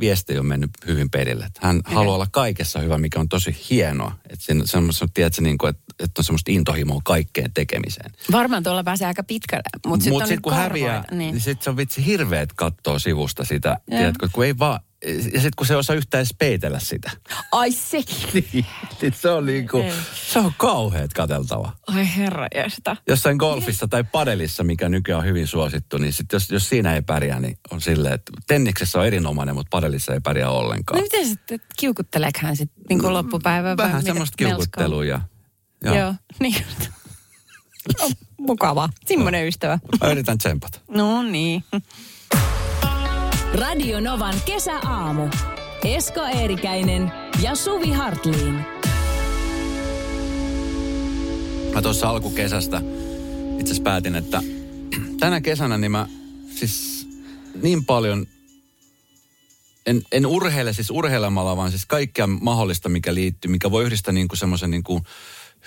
[0.00, 1.44] viesti on mennyt hyvin perille.
[1.44, 4.12] Että hän haluaa olla kaikessa hyvä, mikä on tosi hienoa.
[4.30, 8.10] Että siinä semmoista, tiedätkö, niin kuin, että, että on semmoista intohimoa kaikkeen tekemiseen.
[8.32, 9.62] Varmaan tuolla pääsee aika pitkälle.
[9.86, 11.40] Mutta sitten Mutta on sitten nyt kun häviää, niin, Niin.
[11.40, 13.68] sitten se on vitsi hirveet kattoo sivusta sitä.
[13.68, 13.98] Joo.
[13.98, 17.10] Tiedätkö, kun ei vaan, ja sitten kun se osaa yhtään edes peitellä sitä.
[17.52, 18.16] Ai sekin.
[18.52, 18.66] Niin,
[19.02, 19.92] niin se on niin kuin, Ei.
[20.30, 21.72] se on kauheat kateltava.
[21.86, 22.96] Ai herra jästä.
[23.08, 27.02] jossain golfissa tai padelissa, mikä nykyään on hyvin suosittu, niin sit jos, jos siinä ei
[27.02, 30.96] pärjää, niin on silleen, että tenniksessä on erinomainen, mutta padelissa ei pärjää ollenkaan.
[30.98, 33.76] No miten sitten kiukutteleeko hän sitten niin kuin loppupäivän?
[33.76, 35.20] vai Vähän semmoista kiukuttelua ja,
[35.84, 36.14] Joo, Joo.
[36.40, 36.56] niin.
[38.00, 38.88] No, mukava.
[39.06, 39.78] Semmoinen ystävä.
[40.00, 40.80] mä yritän tsempata.
[40.88, 41.64] No niin.
[43.54, 45.28] Radio Novan kesäaamu.
[45.84, 48.54] Esko Eerikäinen ja Suvi Hartliin.
[51.74, 52.82] Mä tuossa alkukesästä
[53.60, 54.42] itse päätin, että
[55.20, 56.06] tänä kesänä niin mä
[56.54, 57.08] siis
[57.62, 58.26] niin paljon
[59.86, 64.28] en, en urheile siis urheilemalla, vaan siis kaikkea mahdollista, mikä liittyy, mikä voi yhdistää niin
[64.28, 65.02] kuin semmoisen niin kuin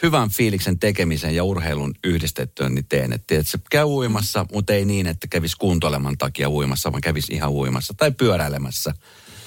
[0.02, 3.14] hyvän fiiliksen tekemisen ja urheilun yhdistettyä, niin teen.
[3.14, 7.34] Että et se käy uimassa, mutta ei niin, että kävisi kuntoileman takia uimassa, vaan kävisi
[7.34, 8.94] ihan uimassa tai pyöräilemässä.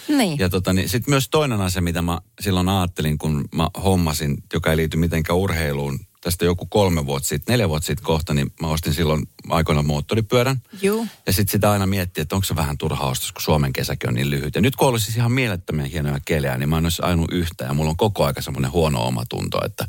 [0.08, 0.38] Niin.
[0.38, 4.70] Ja tota, niin sitten myös toinen asia, mitä mä silloin ajattelin, kun mä hommasin, joka
[4.70, 8.68] ei liity mitenkään urheiluun, tästä joku kolme vuotta sitten, neljä vuotta sitten kohta, niin mä
[8.68, 10.62] ostin silloin aikoinaan moottoripyörän.
[10.82, 11.06] Juu.
[11.26, 14.14] Ja sitten sitä aina miettii, että onko se vähän turha ostos, kun Suomen kesäkin on
[14.14, 14.54] niin lyhyt.
[14.54, 17.64] Ja nyt kun olisi siis ihan mielettömiä hienoja kelejä, niin mä en olisi ainut yhtä.
[17.64, 19.88] Ja mulla on koko aika semmoinen huono omatunto, että,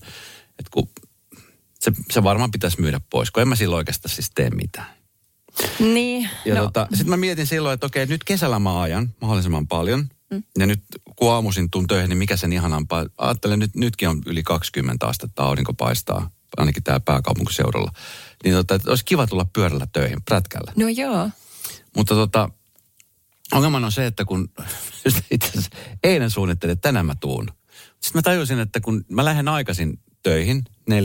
[0.60, 0.90] että kun
[1.80, 4.98] se, se varmaan pitäisi myydä pois, kun en mä silloin oikeastaan siis tee mitään.
[5.80, 6.30] Niin.
[6.46, 10.08] Ja no, tota, sitten mä mietin silloin, että okei, nyt kesällä mä ajan mahdollisimman paljon.
[10.32, 10.44] Mm.
[10.60, 10.82] Ja nyt
[11.16, 13.06] kun aamuisin tuun töihin, niin mikä sen ihanampaa.
[13.18, 17.92] Ajattelen, nyt, nytkin on yli 20 astetta aurinko paistaa, ainakin täällä pääkaupunkiseudulla.
[18.44, 20.72] Niin tota, että olisi kiva tulla pyörällä töihin, prätkällä.
[20.76, 21.30] no joo.
[21.96, 22.50] Mutta tota,
[23.52, 24.50] ongelman on se, että kun
[25.32, 25.72] itse asiassa
[26.04, 27.48] eilen suunnittelin, että tänään mä tuun.
[27.92, 30.96] Sitten mä tajusin, että kun mä lähden aikaisin töihin, 4.15,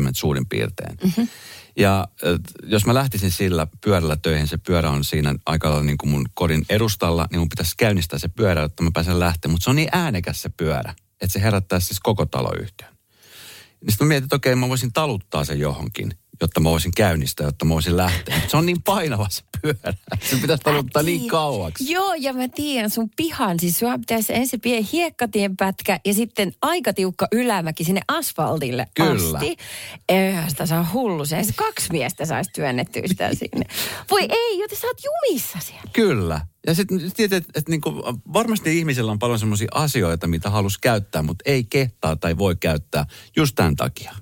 [0.00, 0.96] 4.20 suurin piirtein.
[1.04, 1.28] Mm-hmm.
[1.76, 2.08] Ja
[2.62, 6.26] jos mä lähtisin sillä pyörällä töihin, se pyörä on siinä aika lailla niin kuin mun
[6.34, 9.52] kodin edustalla, niin mun pitäisi käynnistää se pyörä, että mä pääsen lähtemään.
[9.52, 12.96] Mutta se on niin äänekäs se pyörä, että se herättää siis koko taloyhtiön.
[13.80, 17.46] Niin sitten mä mietin, että okei, mä voisin taluttaa sen johonkin jotta mä voisin käynnistää,
[17.46, 18.40] jotta mä voisin lähteä.
[18.48, 19.94] Se on niin painava se pyörä.
[20.30, 21.92] Se pitäisi taluttaa niin kauaksi.
[21.92, 23.60] Joo, ja mä tiedän sun pihan.
[23.60, 29.38] Siis sua pitäisi ensin pieni hiekkatien pätkä ja sitten aika tiukka ylämäki sinne asfaltille Kyllä.
[29.38, 29.56] asti.
[30.08, 31.24] Eihän sitä saa hullu.
[31.24, 33.66] Se kaksi miestä saisi työnnettyä sitä sinne.
[34.10, 35.90] Voi ei, joten sä oot jumissa siellä.
[35.92, 36.40] Kyllä.
[36.66, 40.78] Ja sitten tietysti, että, että niin kuin, varmasti ihmisillä on paljon sellaisia asioita, mitä halus
[40.78, 44.12] käyttää, mutta ei kehtaa tai voi käyttää just tämän takia.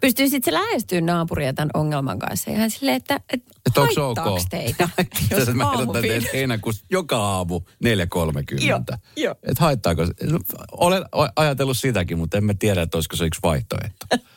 [0.00, 2.50] Pystyisit se lähestyä naapuria tämän ongelman kanssa.
[2.50, 4.18] Ihan silleen, että, että Et onks ok?
[4.50, 4.88] teitä,
[5.30, 8.66] jos mä ehdotan teille heinäkuussa joka aamu 4.30.
[8.66, 8.80] Joo,
[9.16, 9.34] joo.
[9.42, 10.02] Et haittaako?
[10.22, 10.38] No,
[10.72, 11.04] Olen
[11.36, 14.06] ajatellut sitäkin, mutta en mä tiedä, että olisiko se yksi vaihtoehto.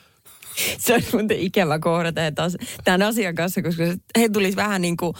[0.79, 3.83] Se on muuten ikävä kohdata että as- tämän asian kanssa, koska
[4.19, 5.13] he tulisi vähän niin kuin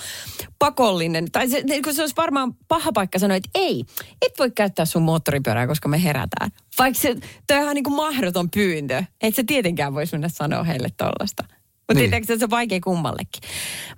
[0.59, 1.31] pakollinen.
[1.31, 3.83] Tai se, niin kuin se olisi varmaan paha paikka sanoa, että ei,
[4.21, 6.51] et voi käyttää sun moottoripyörää, koska me herätään.
[6.79, 7.15] Vaikka se,
[7.47, 9.03] toi on ihan niin kuin mahdoton pyyntö.
[9.21, 11.43] Et se tietenkään voisi mennä sanoa heille tollasta.
[11.89, 12.25] Mutta Niin.
[12.39, 13.49] se on vaikea kummallekin.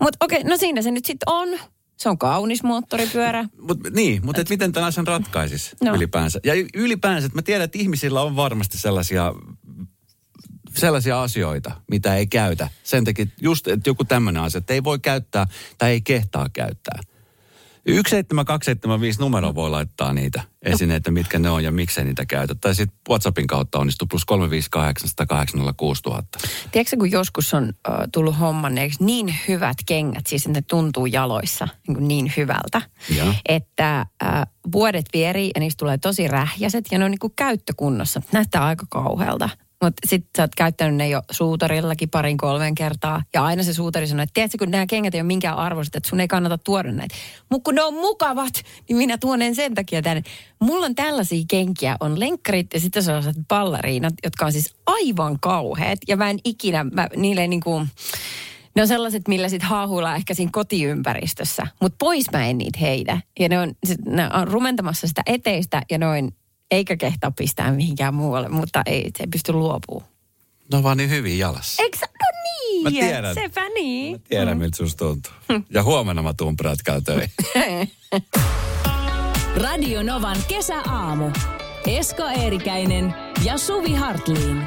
[0.02, 1.50] Mutta okei, no siinä se nyt sitten on.
[1.98, 3.46] Se on kaunis moottoripyörä.
[3.62, 5.96] Mut, niin, mutta et miten tämän asian ratkaisisi no.
[5.96, 6.40] Ylipäänsä?
[6.44, 9.34] Ja ylipäänsä, että mä tiedän, että ihmisillä on varmasti sellaisia,
[10.76, 12.70] sellaisia asioita, mitä ei käytä.
[12.84, 17.00] Sen takia just, että joku tämmöinen asia, että ei voi käyttää tai ei kehtaa käyttää.
[17.86, 22.56] 17275 numero voi laittaa niitä esineitä, mitkä ne on ja miksei niitä käytä.
[22.56, 26.24] Tai sitten WhatsAppin kautta onnistuu plus 358 000.
[26.72, 31.68] Tiedätkö, kun joskus on äh, tullut hommanneeksi niin hyvät kengät, siis että ne tuntuu jaloissa
[31.88, 32.82] niin, kuin niin hyvältä,
[33.18, 33.34] Joo.
[33.46, 38.22] että äh, vuodet vierii ja niistä tulee tosi rähjäiset ja ne on niin kuin käyttökunnossa.
[38.32, 39.50] Näyttää aika kauhealta.
[39.82, 43.24] Mutta sitten sä oot käyttänyt ne jo suutarillakin parin kolmen kertaa.
[43.34, 46.10] Ja aina se suutari sanoo, että tiedätkö, kun nämä kengät ei ole minkään arvoiset, että
[46.10, 47.16] sun ei kannata tuoda näitä.
[47.50, 48.54] Mutta kun ne on mukavat,
[48.90, 50.24] niin minä tuon sen takia tänne.
[50.60, 56.00] Mulla on tällaisia kenkiä, on lenkkarit ja sitten sellaiset balleriinat, jotka on siis aivan kauheat.
[56.08, 57.88] Ja mä en ikinä, mä, niille niin kuin,
[58.76, 61.68] ne on sellaiset, millä sit haahuillaan ehkä siinä kotiympäristössä.
[61.82, 63.22] Mutta pois mä en niitä heitä.
[63.40, 66.36] Ja ne on, sit, ne on rumentamassa sitä eteistä ja noin,
[66.72, 70.12] eikä kehtaa pistää mihinkään muualle, mutta ei, se ei pysty luopumaan.
[70.72, 71.84] Ne on vaan niin hyvin jalassa.
[71.84, 71.98] Eikö?
[72.02, 73.34] No niin, Mä tiedän.
[73.34, 74.22] sepä niin.
[74.22, 75.32] Tiedän, miltä susta tuntuu.
[75.70, 76.56] Ja huomenna mä tuun
[77.06, 77.32] töihin.
[79.64, 81.30] Radio Novan kesäaamu.
[81.88, 83.14] Esko Eerikäinen
[83.46, 84.62] ja Suvi Hartliin.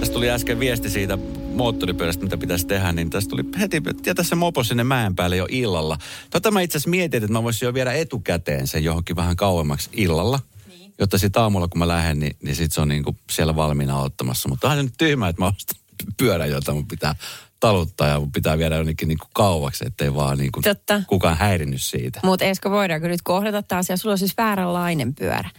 [0.00, 1.18] Tässä tuli äsken viesti siitä
[1.60, 5.46] moottoripyörästä, mitä pitäisi tehdä, niin tässä tuli heti, jätä se mopo sinne mäen päälle jo
[5.50, 5.98] illalla.
[6.30, 9.90] Tota mä itse asiassa mietin, että mä voisin jo viedä etukäteen sen johonkin vähän kauemmaksi
[9.92, 10.40] illalla.
[10.68, 10.94] Niin.
[10.98, 14.48] Jotta sitten aamulla, kun mä lähden, niin, niin sit se on niinku siellä valmiina ottamassa.
[14.48, 15.80] Mutta onhan se nyt tyhmä, että mä ostan
[16.16, 17.14] pyörän, jota mun pitää
[17.60, 21.02] taluttaa ja mun pitää viedä jonnekin niinku kauaksi, ettei vaan niinku Totta.
[21.06, 22.20] kukaan häirinnyt siitä.
[22.24, 23.96] Mutta Esko, voidaanko nyt kohdata tämä asia?
[23.96, 25.50] Sulla on siis vääränlainen pyörä.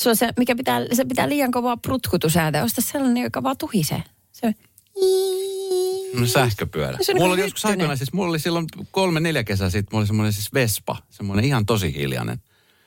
[0.00, 2.64] Sulla on se, mikä pitää, se pitää liian kovaa prutkutusääntä.
[2.64, 4.02] Osta sellainen, joka vaan tuhisee.
[4.32, 4.54] Se
[6.26, 6.98] sähköpyörä.
[7.00, 10.00] Se on mulla oli joskus aikoinaan, siis mulla oli silloin kolme, neljä kesää sitten, mulla
[10.00, 12.42] oli semmoinen siis Vespa, semmoinen ihan tosi hiljainen.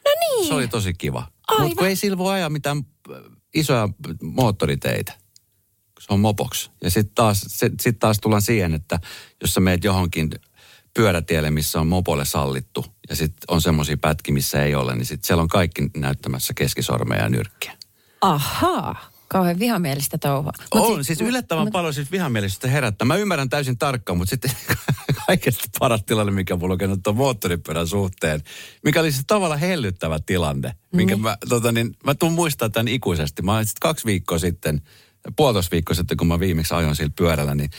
[0.05, 0.47] No niin.
[0.47, 1.27] Se oli tosi kiva.
[1.59, 3.17] Mutta kun ei sillä voi ajaa mitään äh,
[3.53, 3.89] isoja
[4.21, 5.13] moottoriteitä,
[5.99, 6.71] se on mopoks.
[6.83, 7.45] Ja sitten taas,
[7.81, 8.99] sit taas tullaan siihen, että
[9.41, 10.29] jos sä meet johonkin
[10.93, 15.27] pyörätielle, missä on mopolle sallittu, ja sitten on semmoisia pätkiä, missä ei ole, niin sitten
[15.27, 17.73] siellä on kaikki näyttämässä keskisormeja ja nyrkkiä.
[18.21, 20.51] Ahaa, kauhean vihamielistä touhua.
[20.75, 23.05] Mut on, sit- siis yllättävän mut- paljon siis vihamielisyyttä herättää.
[23.05, 24.51] Mä ymmärrän täysin tarkkaan, mutta sitten
[25.27, 28.41] kaikesta paras tilanne, mikä mulla on käynyt tuon moottoripyörän suhteen,
[28.83, 31.21] mikä oli se tavallaan hellyttävä tilanne, minkä Mm.
[31.21, 33.41] mä, tota, niin, mä tuun muistaa tämän ikuisesti.
[33.41, 34.81] Mä olin sit kaksi viikkoa sitten,
[35.35, 37.69] puolitoista viikkoa sitten, kun mä viimeksi ajoin sillä pyörällä, niin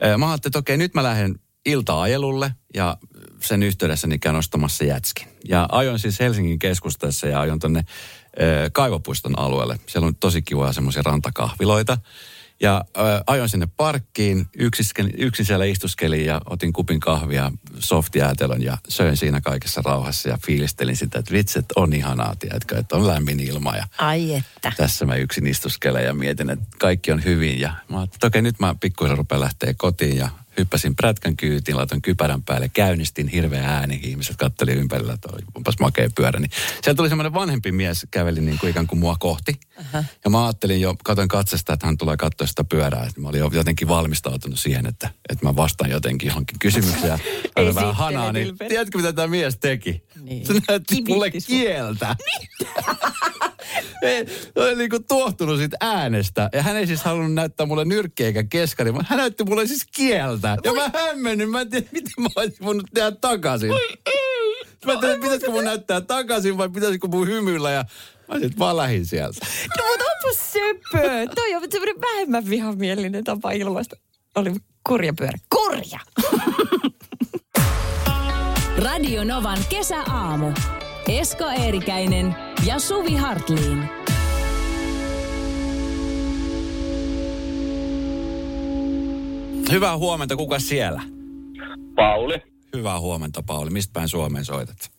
[0.00, 1.34] ää, mä ajattelin, että okei, nyt mä lähden
[1.66, 2.96] ilta-ajelulle ja
[3.44, 5.28] sen yhteydessä niin käyn ostamassa jätskin.
[5.48, 7.84] Ja ajoin siis Helsingin keskustassa ja ajoin tonne
[8.72, 9.80] Kaivopuiston alueelle.
[9.86, 11.98] Siellä on tosi kivoja semmoisia rantakahviloita.
[12.62, 18.78] Ja ö, ajoin sinne parkkiin, yksin, yksin siellä istuskelin ja otin kupin kahvia, softjäätelön ja
[18.88, 23.40] söin siinä kaikessa rauhassa ja fiilistelin sitä, että vitset on ihanaa, tiedätkö, että on lämmin
[23.40, 24.72] ilma ja Ai että.
[24.76, 27.60] tässä mä yksin istuskelen ja mietin, että kaikki on hyvin.
[27.60, 30.28] Ja mä että okei, nyt mä pikkuhiljaa rupean lähteä kotiin ja
[30.60, 34.00] hyppäsin prätkän kyytiin, laitoin kypärän päälle, käynnistin hirveä ääni.
[34.02, 36.40] Ihmiset katteli ympärillä, että onpas makea pyörä.
[36.40, 36.50] Niin
[36.82, 39.60] sieltä tuli semmoinen vanhempi mies, käveli niin kuin ikään kuin mua kohti.
[39.80, 40.04] Uh-huh.
[40.24, 43.08] Ja mä ajattelin jo, katoin katsesta, että hän tulee katsoa sitä pyörää.
[43.18, 47.18] Mä olin jo jotenkin valmistautunut siihen, että, että mä vastaan jotenkin johonkin kysymykseen.
[47.56, 50.04] Ei vähän hanaa, niin tiedätkö mitä tämä mies teki?
[50.22, 50.46] Niin.
[50.46, 52.16] Se näytti mulle kieltä.
[54.56, 56.50] oli niin kuin tuohtunut siitä äänestä.
[56.52, 59.86] Ja hän ei siis halunnut näyttää mulle nyrkkiä eikä keskari, vaan hän näytti mulle siis
[59.96, 60.56] kieltä.
[60.64, 63.70] Ja mä hämmennyin, mä en tiedä, miten mä olisin voinut tehdä takaisin.
[64.86, 67.84] Mä en tiedä, pitäisikö mun näyttää takaisin vai pitäisikö mun hymyillä ja
[68.30, 69.46] mä sitten vaan lähin sieltä.
[69.78, 71.34] No mutta onpa söpö.
[71.34, 73.96] Toi on semmoinen vähemmän vihamielinen tapa ilmaista.
[74.34, 74.52] Oli
[74.88, 75.38] kurja pyörä.
[75.54, 76.00] Kurja!
[78.84, 80.52] Radio Novan kesäaamu.
[81.08, 82.34] Esko Eerikäinen
[82.66, 83.88] ja Suvi Hartliin.
[89.70, 91.02] Hyvää huomenta, kuka siellä?
[91.94, 93.70] Pauli Hyvää huomenta, Pauli.
[93.70, 94.90] Mistä päin Suomeen soitat?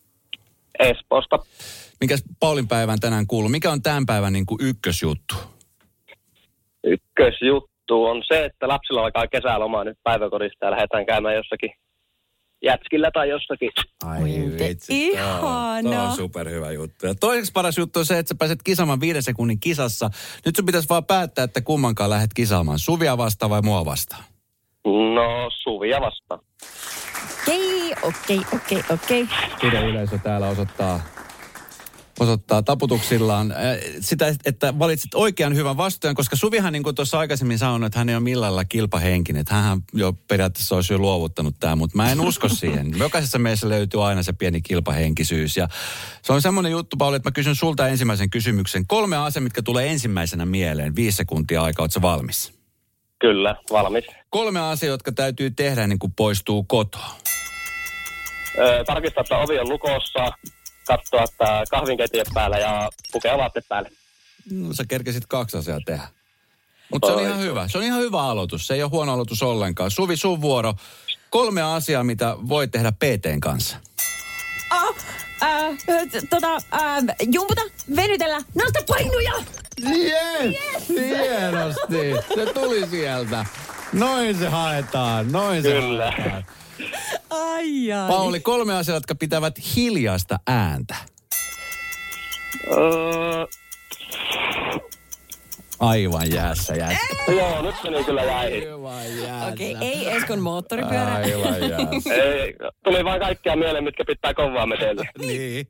[0.80, 1.40] Espoosta.
[2.02, 3.50] Mikäs Paulin päivän tänään kuuluu?
[3.50, 5.36] Mikä on tämän päivän niin kuin ykkösjuttu?
[6.84, 11.70] Ykkösjuttu on se, että lapsilla alkaa kesäloma nyt päiväkodista ja lähdetään käymään jossakin
[12.64, 13.72] jätskillä tai jossakin.
[14.06, 14.24] Ai
[14.60, 15.82] vitsi, ihana.
[15.82, 17.06] Tuo on superhyvä juttu.
[17.06, 20.10] Ja toiseksi paras juttu on se, että sä pääset kisaamaan viiden sekunnin kisassa.
[20.46, 22.80] Nyt sun pitäisi vaan päättää, että kummankaan lähdet kisaamaan.
[22.80, 24.24] Suvia vastaan vai mua vastaan?
[24.86, 26.40] No, Suvia vastaan.
[27.48, 29.28] Okei, okei, okei, okei.
[29.62, 31.00] Kyllä yleisö täällä osoittaa,
[32.22, 33.54] osoittaa taputuksillaan
[34.00, 38.10] sitä, että valitsit oikean hyvän vastuun, koska Suvihan niin kuin tuossa aikaisemmin sanoi, että hän
[38.10, 39.40] ei ole millään lailla kilpahenkinen.
[39.40, 42.92] Että hän jo periaatteessa olisi jo luovuttanut tämä, mutta mä en usko siihen.
[43.00, 45.58] Jokaisessa meissä löytyy aina se pieni kilpahenkisyys.
[45.58, 45.68] Ja
[46.22, 48.88] se on semmoinen juttu, Pauli, että mä kysyn sulta ensimmäisen kysymyksen.
[48.88, 50.96] Kolme asiaa, mitkä tulee ensimmäisenä mieleen.
[50.96, 52.54] Viisi sekuntia aikaa, ootko valmis?
[53.20, 54.06] Kyllä, valmis.
[54.30, 57.16] Kolme asiaa, jotka täytyy tehdä niin kuin poistuu kotoa.
[58.58, 60.32] Öö, tarkistaa, että ovi on lukossa,
[60.88, 63.92] katsoa, että kahvinketjut päällä ja pukea vaatteet päälle.
[64.52, 66.08] No sä kerkesit kaksi asiaa tehdä.
[66.92, 67.68] Mutta se on ihan hyvä.
[67.68, 68.68] Se on ihan hyvä aloitus.
[68.68, 69.92] Se ei ole huono aloitus ollenkaan.
[69.92, 70.74] Suvi, sun vuoro.
[71.30, 73.78] Kolme asiaa, mitä voi tehdä PTn kanssa.
[74.70, 74.96] Ah,
[75.44, 75.78] äh,
[76.30, 77.62] tota, äh, jumputa,
[77.96, 79.34] venytellä, nosta painuja!
[79.90, 80.90] Yes, yes!
[80.90, 82.36] Hienosti.
[82.36, 83.46] Se tuli sieltä.
[83.94, 85.32] Noin se haetaan.
[85.32, 86.12] Noin se Kyllä.
[86.12, 86.46] haetaan.
[87.32, 88.08] Ai, ai.
[88.08, 90.96] Pauli, kolme asiaa, jotka pitävät hiljaista ääntä.
[92.72, 93.46] Öö,
[95.80, 97.32] Aivan jäässä jäässä.
[97.32, 98.68] joo, nyt meni kyllä jäi.
[98.68, 99.48] Aivan jäässä.
[99.54, 101.14] Okei, okay, ei Eskon moottoripyörä.
[101.16, 102.14] Aivan jäässä.
[102.14, 105.06] Ei, tuli vain kaikkia mieleen, mitkä pitää kovaa metellä.
[105.28, 105.68] niin.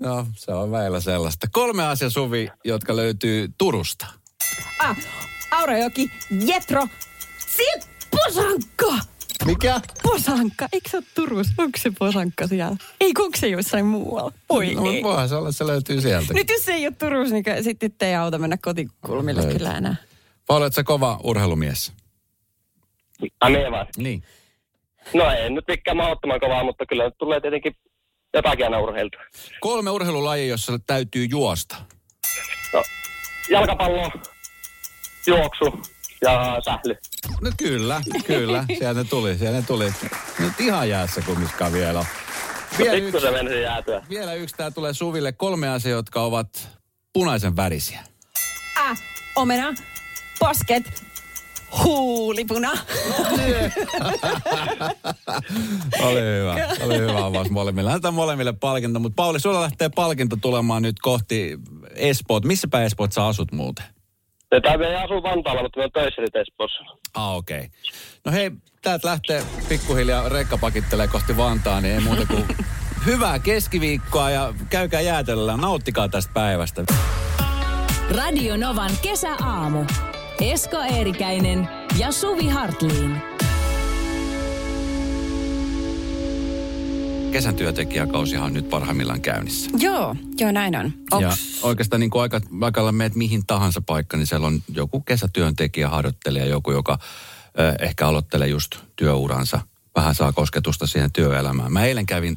[0.00, 1.46] No, se on meillä sellaista.
[1.52, 4.06] Kolme asiaa, Suvi, jotka löytyy Turusta.
[4.78, 4.96] Ah,
[5.50, 6.10] Aurajoki,
[6.46, 6.86] Jetro,
[8.10, 9.17] Posankka!
[9.44, 9.80] Mikä?
[10.02, 11.52] Posankka, eikö se ole Turussa?
[11.58, 12.76] Onko se Posankka siellä?
[13.00, 14.32] Ei, onko se jossain muualla?
[14.48, 14.90] Oi No, ei.
[14.92, 16.34] mutta voihan se olla, se löytyy sieltä.
[16.34, 19.58] Nyt jos se ei ole Turussa, niin sitten ei auta mennä kotikulmille Löytyy.
[19.58, 19.96] kyllä enää.
[20.46, 21.92] Pauli, oletko sä kova urheilumies?
[23.40, 23.86] Ah, niin vai?
[23.96, 24.22] Niin.
[25.14, 27.74] No ei nyt mikään mahdottoman kovaa, mutta kyllä nyt tulee tietenkin
[28.34, 29.20] jotakin aina urheiltua.
[29.60, 31.76] Kolme urheilulajia, jossa täytyy juosta.
[32.74, 32.82] No,
[33.50, 34.10] jalkapallo,
[35.26, 35.82] juoksu
[36.22, 36.96] ja sähly.
[37.40, 38.64] No kyllä, kyllä.
[38.78, 39.92] Sieltä ne tuli, sieltä ne tuli.
[40.38, 42.04] Nyt ihan jäässä kumminkaan vielä.
[42.78, 44.02] Vielä yksi, meni jäätyä.
[44.10, 44.56] vielä yksi.
[44.56, 46.68] Tää tulee Suville kolme asiaa, jotka ovat
[47.12, 48.00] punaisen värisiä.
[48.76, 48.98] Ah,
[49.36, 49.74] omena,
[50.38, 51.02] posket,
[51.84, 52.70] huulipuna.
[56.02, 56.54] Oli hyvä.
[56.80, 57.88] Oli hyvä avaus molemmille.
[57.88, 58.98] Lähdetään molemmille palkinto.
[59.00, 61.58] Mutta Pauli, sulla lähtee palkinto tulemaan nyt kohti
[61.94, 62.44] Espoot.
[62.44, 63.84] Missä päin Espoot sä asut muuten?
[64.62, 66.84] Tämä ei asu Vantaalla, mutta me on töissä nyt Espoossa.
[67.14, 67.58] Ah, okei.
[67.58, 67.68] Okay.
[68.24, 68.50] No hei,
[68.82, 72.44] täältä lähtee pikkuhiljaa rekka pakittelee kohti Vantaa, niin ei muuta kuin
[73.06, 75.56] hyvää keskiviikkoa ja käykää jäätelöllä.
[75.56, 76.84] Nauttikaa tästä päivästä.
[78.10, 79.84] Radio Novan kesäaamu.
[80.40, 81.68] Esko Eerikäinen
[81.98, 83.37] ja Suvi Hartliin.
[87.32, 89.70] Kesän työntekijäkausihan on nyt parhaimmillaan käynnissä.
[89.78, 90.92] Joo, joo näin on.
[91.20, 95.00] Ja Onks, oikeastaan niin kuin aika, vaikka meet mihin tahansa paikka, niin siellä on joku
[95.00, 96.98] kesätyöntekijä, harjoittelija, joku, joka
[97.58, 99.60] ö, ehkä aloittelee just työuransa.
[99.96, 101.72] Vähän saa kosketusta siihen työelämään.
[101.72, 102.36] Mä eilen kävin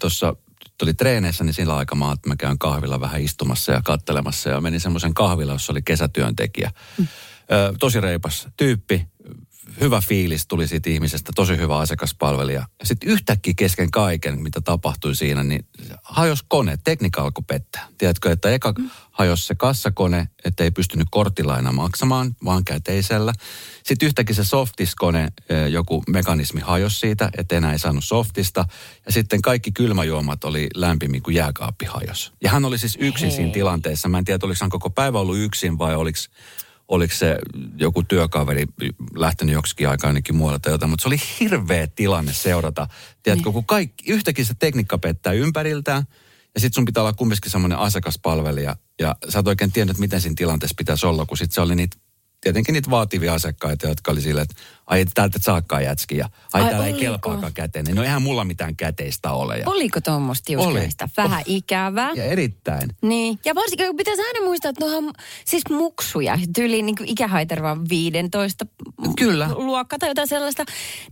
[0.00, 0.36] tuossa,
[0.78, 4.50] tuli treeneissä, niin sillä aikaa että mä käyn kahvilla vähän istumassa ja kattelemassa.
[4.50, 6.70] Ja menin semmoisen kahvilla, jossa oli kesätyöntekijä.
[6.98, 7.08] Mm.
[7.52, 9.06] Ö, tosi reipas tyyppi,
[9.80, 12.66] hyvä fiilis tuli siitä ihmisestä, tosi hyvä asiakaspalvelija.
[12.80, 15.66] Ja sitten yhtäkkiä kesken kaiken, mitä tapahtui siinä, niin
[16.02, 17.88] hajos kone, tekniikka alkoi pettää.
[17.98, 18.90] Tiedätkö, että eka mm.
[19.10, 23.32] hajosi se kassakone, että ei pystynyt kortilla enää maksamaan, vaan käteisellä.
[23.84, 25.28] Sitten yhtäkkiä se softiskone,
[25.70, 28.64] joku mekanismi hajosi siitä, että enää ei saanut softista.
[29.06, 32.32] Ja sitten kaikki kylmäjuomat oli lämpimmin kuin jääkaappi hajos.
[32.42, 33.36] Ja hän oli siis yksin Hei.
[33.36, 34.08] siinä tilanteessa.
[34.08, 36.18] Mä en tiedä, oliko hän koko päivä ollut yksin vai oliko
[36.90, 37.38] oliko se
[37.76, 38.66] joku työkaveri
[39.14, 42.88] lähtenyt joksikin aikaa ainakin muualle tai jotain, mutta se oli hirveä tilanne seurata.
[43.22, 43.52] Tiedätkö, niin.
[43.54, 46.04] kun kaikki, yhtäkkiä se tekniikka pettää ympäriltään,
[46.54, 50.34] ja sitten sun pitää olla kumminkin semmoinen asiakaspalvelija, ja sä et oikein tiennyt, miten siinä
[50.36, 51.96] tilanteessa pitäisi olla, kun sitten se oli niitä
[52.40, 56.28] tietenkin niitä vaativia asiakkaita, jotka oli silleen, että ai täältä et saakaan jätskiä.
[56.52, 56.96] Ai, ai täällä oliko?
[56.96, 57.86] ei kelpaakaan käteen.
[57.94, 59.58] No eihän mulla mitään käteistä ole.
[59.58, 59.64] Ja...
[59.66, 61.08] Oliko tuommoista tiuskaista?
[61.16, 61.44] Vähän oh.
[61.46, 62.12] ikävää.
[62.14, 62.90] Ja erittäin.
[63.02, 63.38] Niin.
[63.44, 68.66] Ja varsinkin kun pitäisi aina muistaa, että nohan siis muksuja, tyyli niin ikähaiterva 15
[69.18, 69.50] Kyllä.
[69.54, 70.64] luokka tai jotain sellaista.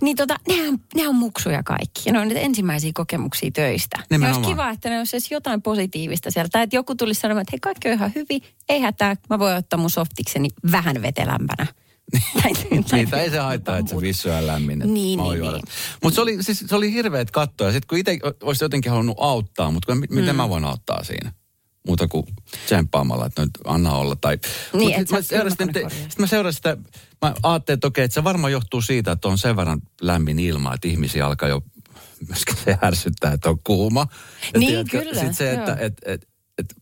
[0.02, 2.02] Niin tota, ne on, ne on muksuja kaikki.
[2.06, 3.98] Ja ne on niitä ensimmäisiä kokemuksia töistä.
[4.10, 6.48] Ja olisi kiva, että ne olisi edes jotain positiivista sieltä.
[6.52, 9.56] Tai että joku tulisi sanomaan, että hei kaikki on ihan hyvin, ei hätää, mä voin
[9.56, 11.66] ottaa mun softikseni vähän vetelämpänä.
[12.92, 14.78] Niitä ei se haittaa, että se vissu lämmin.
[14.78, 15.62] Niin, niin, niin.
[16.02, 17.72] Mutta se oli, siis, se oli hirveät kattoja.
[17.72, 20.36] Sitten kun itse olisi jotenkin halunnut auttaa, mutta miten mm.
[20.36, 21.32] mä voin auttaa siinä?
[21.88, 22.26] Muuta kuin
[22.66, 24.16] tsemppaamalla, että nyt anna olla.
[24.20, 24.38] Tai,
[24.72, 25.86] niin, mutta mä, seurasin, te,
[26.18, 26.76] mä seurasin sitä,
[27.22, 30.74] mä ajattelin, että okei, että se varmaan johtuu siitä, että on sen verran lämmin ilma,
[30.74, 31.62] että ihmisiä alkaa jo
[32.28, 34.06] myöskin se ärsyttää, että on kuuma.
[34.54, 35.14] Ja niin, tiedätkö, kyllä.
[35.14, 36.76] Sitten se, että et, et, et,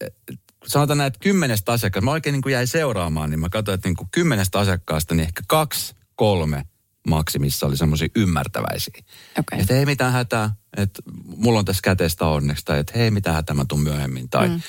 [0.00, 3.48] et, et, sanotaan näin, että kymmenestä asiakkaasta, mä oikein niin kuin jäin seuraamaan, niin mä
[3.48, 6.66] katsoin, että niin kuin kymmenestä asiakkaasta, niin ehkä kaksi, kolme
[7.06, 9.02] maksimissa oli semmoisia ymmärtäväisiä.
[9.38, 9.60] Okay.
[9.60, 13.56] Että ei mitään hätää, että mulla on tässä käteistä onneksi, tai että hei mitään hätää,
[13.56, 14.30] mä tuun myöhemmin.
[14.30, 14.60] Tai, mm.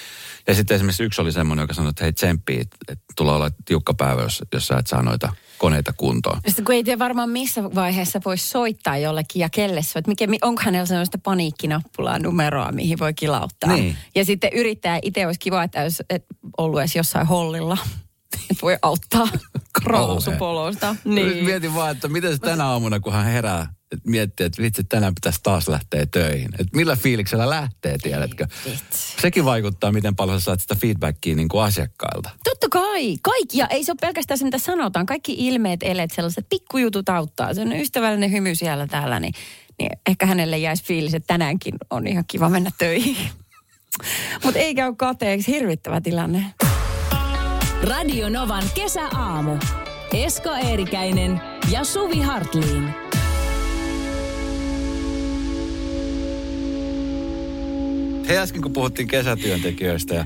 [0.48, 3.94] Ja sitten esimerkiksi yksi oli semmoinen, joka sanoi, että hei tsemppi, että, tulee olla tiukka
[3.94, 6.40] päivä, jos, jos sä et saa noita koneita kuntoon.
[6.48, 10.62] Sitten kun ei tiedä varmaan missä vaiheessa voisi soittaa jollekin ja kelle soit, mikä, onko
[10.66, 13.76] hänellä sellaista paniikkinappulaa numeroa, mihin voi kilauttaa.
[13.76, 13.98] Niin.
[14.16, 16.04] Ja sitten yrittää itse olisi kiva, että olisi
[16.58, 17.78] ollut edes jossain hollilla.
[18.52, 19.28] Että voi auttaa
[19.84, 20.96] krousupolosta.
[21.06, 21.46] Niin.
[21.46, 25.16] Mietin vaan, että miten se tänä aamuna, kun hän herää, että miettii, että vitsi, tänään
[25.16, 26.50] pitäisi taas lähteä töihin.
[26.54, 28.48] Että millä fiiliksellä lähtee, tiedätkö?
[28.66, 29.22] Vitsi.
[29.22, 32.30] Sekin vaikuttaa, miten paljon sä saat sitä feedbackia niin kuin asiakkailta.
[32.44, 33.18] Totta kai.
[33.22, 33.58] Kaikki.
[33.58, 35.06] Ja ei se ole pelkästään se, mitä sanotaan.
[35.06, 37.54] Kaikki ilmeet, eleet, sellaiset pikkujutut auttaa.
[37.54, 39.34] Se on ystävällinen hymy siellä täällä, niin,
[39.80, 43.18] niin ehkä hänelle jäisi fiilis, että tänäänkin on ihan kiva mennä töihin.
[44.44, 45.52] Mutta ei käy kateeksi.
[45.52, 46.46] Hirvittävä tilanne.
[47.82, 49.58] Radio Novan kesäaamu.
[50.14, 52.90] Esko Eerikäinen ja Suvi Hartliin.
[58.28, 60.26] Hei äsken kun puhuttiin kesätyöntekijöistä ja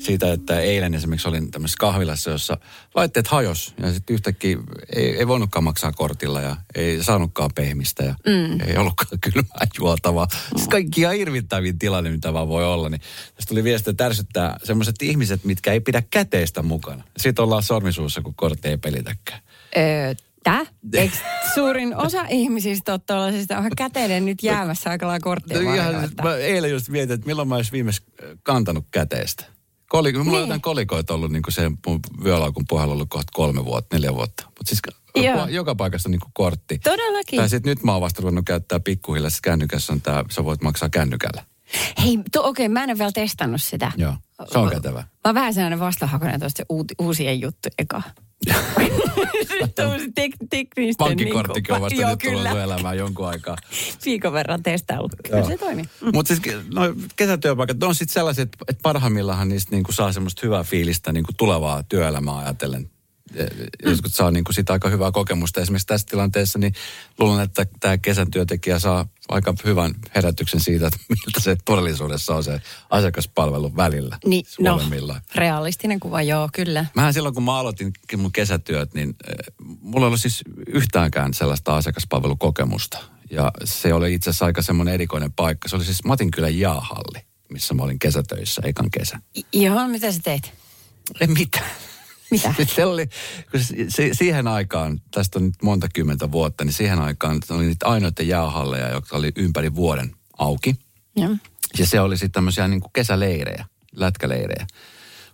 [0.00, 2.56] siitä, että eilen esimerkiksi olin tämmöisessä kahvilassa, jossa
[2.94, 4.58] laitteet hajos ja sitten yhtäkkiä
[4.96, 8.60] ei, ei voinutkaan maksaa kortilla ja ei saanutkaan pehmistä ja mm.
[8.66, 10.26] ei ollutkaan kylmää juotavaa.
[10.26, 10.56] Mm.
[10.56, 12.88] Siis kaikki ihan hirvittävin tilanne, mitä vaan voi olla.
[12.88, 13.00] Niin
[13.34, 17.04] tästä tuli viesti, että tärsyttää semmoiset ihmiset, mitkä ei pidä käteistä mukana.
[17.16, 19.40] Sitten ollaan sormisuussa, kun kortti ei pelitäkään.
[19.76, 20.66] Öö, Tää?
[20.94, 21.16] Eikö
[21.54, 26.36] suurin osa ihmisistä ole tuollaisista, onhan käteinen nyt jäämässä aika lailla korttia no, ihan, mä
[26.36, 28.02] eilen just mietin, että milloin mä olisin viimeksi
[28.42, 29.44] kantanut käteistä.
[29.90, 30.36] Kolik, mulla niin.
[30.36, 34.14] on jotain kolikoita ollut niin kuin se mun vyölaukun pohjalla ollut kohta kolme vuotta, neljä
[34.14, 34.44] vuotta.
[34.46, 34.80] Mutta siis
[35.14, 35.46] Joo.
[35.46, 36.78] joka paikassa niin kuin kortti.
[36.78, 37.36] Todellakin.
[37.36, 40.88] Tai sitten nyt mä oon vasta ruvennut käyttää pikkuhiljaa, kännykässä on tää, sä voit maksaa
[40.88, 41.44] kännykällä.
[42.04, 43.92] Hei, okei, okay, mä en ole vielä testannut sitä.
[43.96, 44.14] Joo,
[44.52, 45.00] se on kätevä.
[45.00, 46.62] Mä oon vähän sellainen vastahakoinen tuosta
[46.98, 48.02] uusien juttu eka.
[50.14, 51.06] Tek, teknisten...
[51.06, 53.56] Pankkikorttikin on vasta nyt tullut elämään jonkun aikaa.
[54.04, 55.12] Viikon verran testaillut.
[55.30, 55.84] Kyllä se toimii.
[56.00, 56.10] Mm.
[56.14, 56.82] Mutta siis no,
[57.16, 62.38] kesätyöpaikat, on sitten sellaiset, että parhaimmillaan niistä niinku saa semmoista hyvää fiilistä niinku tulevaa työelämää
[62.38, 62.90] ajatellen
[63.30, 63.90] Mm.
[63.90, 65.60] Joskus saa niin kuin sitä aika hyvää kokemusta.
[65.60, 66.74] Esimerkiksi tässä tilanteessa niin
[67.18, 72.44] luulen, että tämä kesän työntekijä saa aika hyvän herätyksen siitä, että miltä se todellisuudessa on
[72.44, 74.18] se asiakaspalvelu välillä.
[74.26, 74.80] Niin, no,
[75.34, 76.86] realistinen kuva, joo, kyllä.
[76.94, 79.16] Mähän silloin, kun mä aloitin mun kesätyöt, niin
[79.80, 82.98] mulla ei ollut siis yhtäänkään sellaista asiakaspalvelukokemusta.
[83.30, 85.68] Ja se oli itse asiassa aika semmoinen erikoinen paikka.
[85.68, 89.22] Se oli siis Matinkylän jaahalli, missä mä olin kesätöissä ekan kesän.
[89.36, 90.52] I- joo, mitä sä teit?
[91.20, 91.70] Ei mitään.
[92.30, 92.54] Mitä?
[92.76, 93.06] se oli,
[93.50, 97.86] kun se, siihen aikaan, tästä on nyt monta kymmentä vuotta, niin siihen aikaan oli niitä
[97.86, 100.76] ainoita jäähalleja, jotka oli ympäri vuoden auki.
[101.16, 101.28] Ja,
[101.78, 104.66] ja se oli sitten tämmöisiä niin kuin kesäleirejä, lätkäleirejä.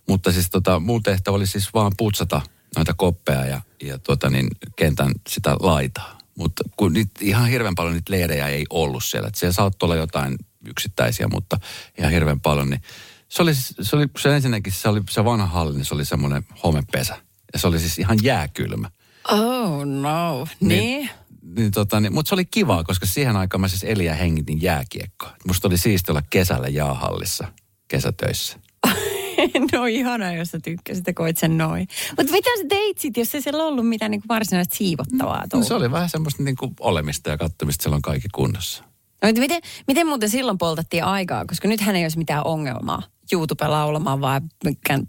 [0.07, 2.41] Mutta siis tota, muu tehtävä oli siis vaan putsata
[2.75, 6.17] noita koppeja ja, ja tota niin, kentän sitä laitaa.
[6.35, 9.27] Mutta kun niitä, ihan hirveän paljon niitä leirejä ei ollut siellä.
[9.27, 11.59] Että siellä saattoi olla jotain yksittäisiä, mutta
[11.97, 12.81] ihan hirveän paljon, niin
[13.29, 16.45] se oli, se oli se ensinnäkin se oli se vanha halli, niin se oli semmoinen
[16.63, 17.15] homepesä.
[17.53, 18.91] Ja se oli siis ihan jääkylmä.
[19.31, 21.09] Oh no, niin.
[21.55, 24.61] Niin, tota, niin, mutta se oli kivaa, koska siihen aikaan mä siis elin ja hengitin
[24.61, 25.35] jääkiekkoa.
[25.47, 27.47] Musta oli siisti olla kesällä jäähallissa
[27.87, 28.59] kesätöissä.
[29.73, 31.87] no ihanaa, jos sä tykkäsit ja koit sen noin.
[32.17, 35.73] Mutta mitä sä teit sit, jos ei siellä ollut mitään niin varsinaista siivottavaa No, se
[35.73, 38.83] oli vähän semmoista niin kuin olemista ja katsomista, siellä on kaikki kunnossa.
[39.23, 44.21] No, miten, miten muuten silloin poltettiin aikaa, koska nythän ei olisi mitään ongelmaa YouTube laulamaan
[44.21, 44.41] vaan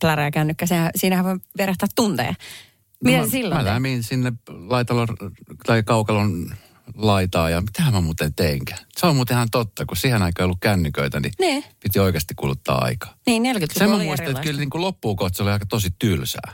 [0.00, 0.66] plärää kännykkä.
[0.66, 2.34] Sehän, siinähän voi verähtää tunteja.
[3.04, 5.08] Mitä No mä, silloin Mä lämmin sinne laitalon
[5.66, 6.50] tai kaukalon
[6.94, 8.80] laitaa ja mitähän mä muuten teinkään.
[8.96, 11.64] Se on muuten ihan totta, kun siihen aikaan ei ollut kännyköitä, niin Ne.
[11.82, 13.14] piti oikeasti kuluttaa aikaa.
[13.26, 15.88] Niin, 40 Sen mä muistan, että kyllä niin kuin loppuun kohta se oli aika tosi
[15.98, 16.52] tylsää.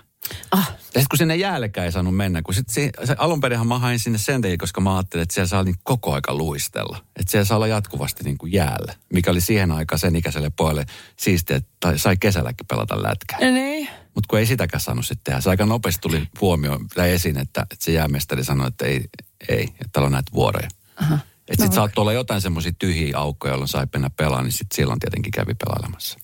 [0.51, 3.67] Ah, Ja sitten kun sinne jäälekään ei saanut mennä, kun sit se, se alun perinhan
[3.67, 6.97] mä hain sinne sen takia, koska mä ajattelin, että siellä saa niin koko aika luistella.
[7.17, 10.87] Että siellä saa olla jatkuvasti niin kuin jäällä, mikä oli siihen aikaan sen ikäiselle pojalle
[11.17, 13.39] siistiä, että sai kesälläkin pelata lätkää.
[13.51, 13.89] niin.
[14.15, 15.41] Mutta kun ei sitäkään saanut sitten tehdä.
[15.41, 19.05] Se aika nopeasti tuli huomio tai esiin, että, että se jäämestari sanoi, että ei,
[19.49, 20.69] ei että täällä on näitä vuoroja.
[20.69, 24.77] Että No sitten saattoi olla jotain semmoisia tyhjiä aukkoja, jolloin sai mennä pelaamaan, niin sitten
[24.77, 26.19] silloin tietenkin kävi pelailemassa.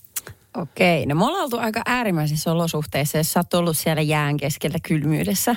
[0.56, 4.78] Okei, no me ollaan oltu aika äärimmäisissä olosuhteissa, jos sä oot ollut siellä jään keskellä
[4.82, 5.56] kylmyydessä.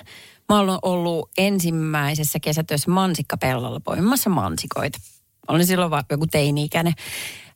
[0.49, 4.99] Mä oon ollut ensimmäisessä kesätyössä mansikkapellolla poimimassa mansikoita.
[5.47, 6.93] Olin silloin vaan joku teini-ikäinen.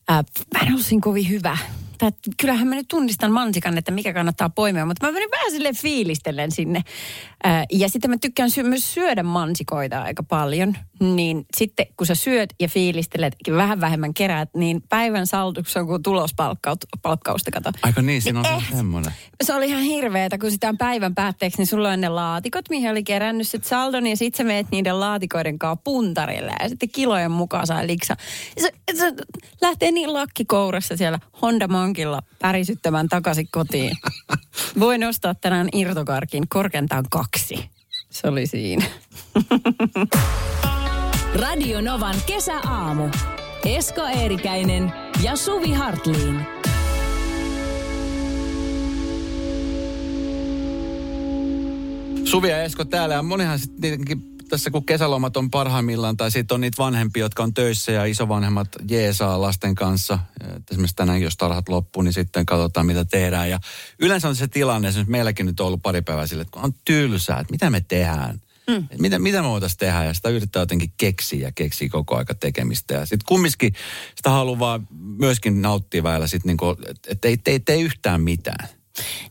[0.08, 0.24] Ää,
[0.54, 1.58] mä en ollut siinä kovin hyvä.
[1.98, 5.74] Tää, kyllähän mä nyt tunnistan mansikan, että mikä kannattaa poimia, mutta mä menin vähän sille
[5.74, 6.82] fiilistellen sinne.
[7.43, 10.78] Ää, ja sitten mä tykkään sy- myös syödä mansikoita aika paljon.
[11.00, 16.04] Niin sitten kun sä syöt ja fiilistelet, vähän vähemmän keräät, niin päivän salduksi on kuin
[16.04, 17.72] tulospalkkausta, kato.
[17.84, 18.70] Aika niin, siinä on Eh.
[18.70, 19.12] se semmoinen.
[19.43, 22.91] Se oli ihan hirveetä, kun sitä on päivän päätteeksi, niin sulla on ne laatikot, mihin
[22.91, 27.32] oli kerännyt sit saldon, ja sit sä meet niiden laatikoiden kanssa puntarille, ja sitten kilojen
[27.32, 28.16] mukaan saa liksa.
[28.58, 29.14] Se, se
[29.62, 33.98] lähtee niin lakkikourassa siellä Honda Monkilla pärisyttämään takaisin kotiin.
[34.80, 37.70] Voin ostaa tänään irtokarkin korkeintaan kaksi.
[38.10, 38.86] Se oli siinä.
[41.36, 43.10] Radio Novan kesäaamu.
[43.66, 46.46] Esko Eerikäinen ja Suvi Hartliin.
[52.24, 56.56] Suvi ja Esko täällä ja monihan sitten tietenkin tässä kun kesälomat on parhaimmillaan tai sitten
[56.56, 60.20] on niitä vanhempia, jotka on töissä ja isovanhemmat jeesaa lasten kanssa.
[60.56, 63.50] Et Esimerkiksi tänään, jos tarhat loppuu, niin sitten katsotaan mitä tehdään.
[63.50, 63.60] Ja
[64.00, 66.74] yleensä on se tilanne, esimerkiksi meilläkin nyt on ollut pari päivää sille, että kun on
[66.86, 68.41] tylsää, että mitä me tehdään.
[68.68, 68.88] Mm.
[69.00, 72.93] Mitä, mitä me voitaisiin tehdä ja sitä yrittää jotenkin keksiä ja keksiä koko aika tekemistä.
[72.93, 73.74] Ja sitten kumminkin
[74.16, 78.70] sitä haluaa myöskin nauttia väillä niinku, että et ei tee, tee yhtään mitään.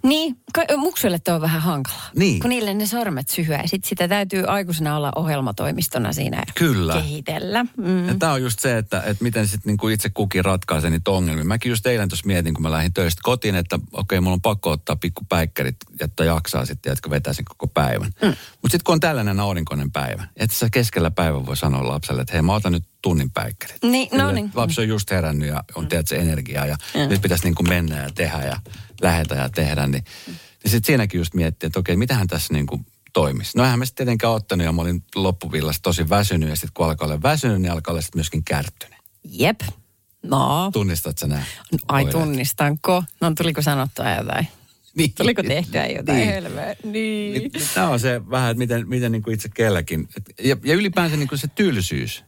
[0.03, 0.37] Niin,
[0.77, 2.11] muksuille tuo on vähän hankalaa.
[2.17, 2.41] Niin.
[2.41, 3.62] Kun niille ne sormet syhyää.
[3.62, 6.93] ja Sitten sitä täytyy aikuisena olla ohjelmatoimistona siinä Kyllä.
[6.95, 7.64] kehitellä.
[7.77, 8.09] Mm.
[8.09, 11.45] Ja tämä on just se, että, että miten sitten niinku itse kukin ratkaisee niitä ongelmia.
[11.45, 14.71] Mäkin just eilen tuossa mietin, kun mä lähdin töistä kotiin, että okei, mulla on pakko
[14.71, 18.12] ottaa pikku päikkärit, jotta jaksaa sitten, jotka vetää sen koko päivän.
[18.23, 18.29] Mm.
[18.29, 22.33] Mutta sitten kun on tällainen aurinkoinen päivä, että sä keskellä päivän voi sanoa lapselle, että
[22.33, 23.83] hei mä otan nyt tunnin päikkärit.
[23.83, 24.51] Niin, no niin.
[24.55, 26.77] Lapsi on just herännyt ja on tiedät se energiaa ja
[27.09, 28.57] nyt pitäisi niinku mennä ja tehdä ja
[29.03, 29.86] lähetä ja tehdä.
[29.86, 30.36] Niin, niin
[30.70, 32.80] sitten siinäkin just miettii, että okei, mitähän tässä niinku
[33.12, 33.59] toimisi.
[33.59, 36.86] No eihän mä sitten tietenkään ottanut ja mä olin loppuvillassa tosi väsynyt ja sitten kun
[36.86, 38.99] alkaa olla väsynyt, niin alkaa olla sitten myöskin kärttynyt.
[39.24, 39.61] Jep.
[40.22, 40.70] No.
[40.72, 41.42] Tunnistat sä nämä?
[41.88, 42.12] Ai oireet?
[42.12, 43.03] tunnistanko?
[43.20, 44.49] No tuliko sanottua jotain?
[44.97, 45.12] Niin.
[45.14, 46.28] Tuliko tehtyä jotain Niin.
[46.28, 46.76] helveä?
[46.84, 47.32] Niin.
[47.32, 50.09] Niin, Tämä on se vähän, että miten, miten niin kuin itse kelläkin.
[50.44, 52.24] Ja, ja ylipäänsä niin kuin se tylsyys.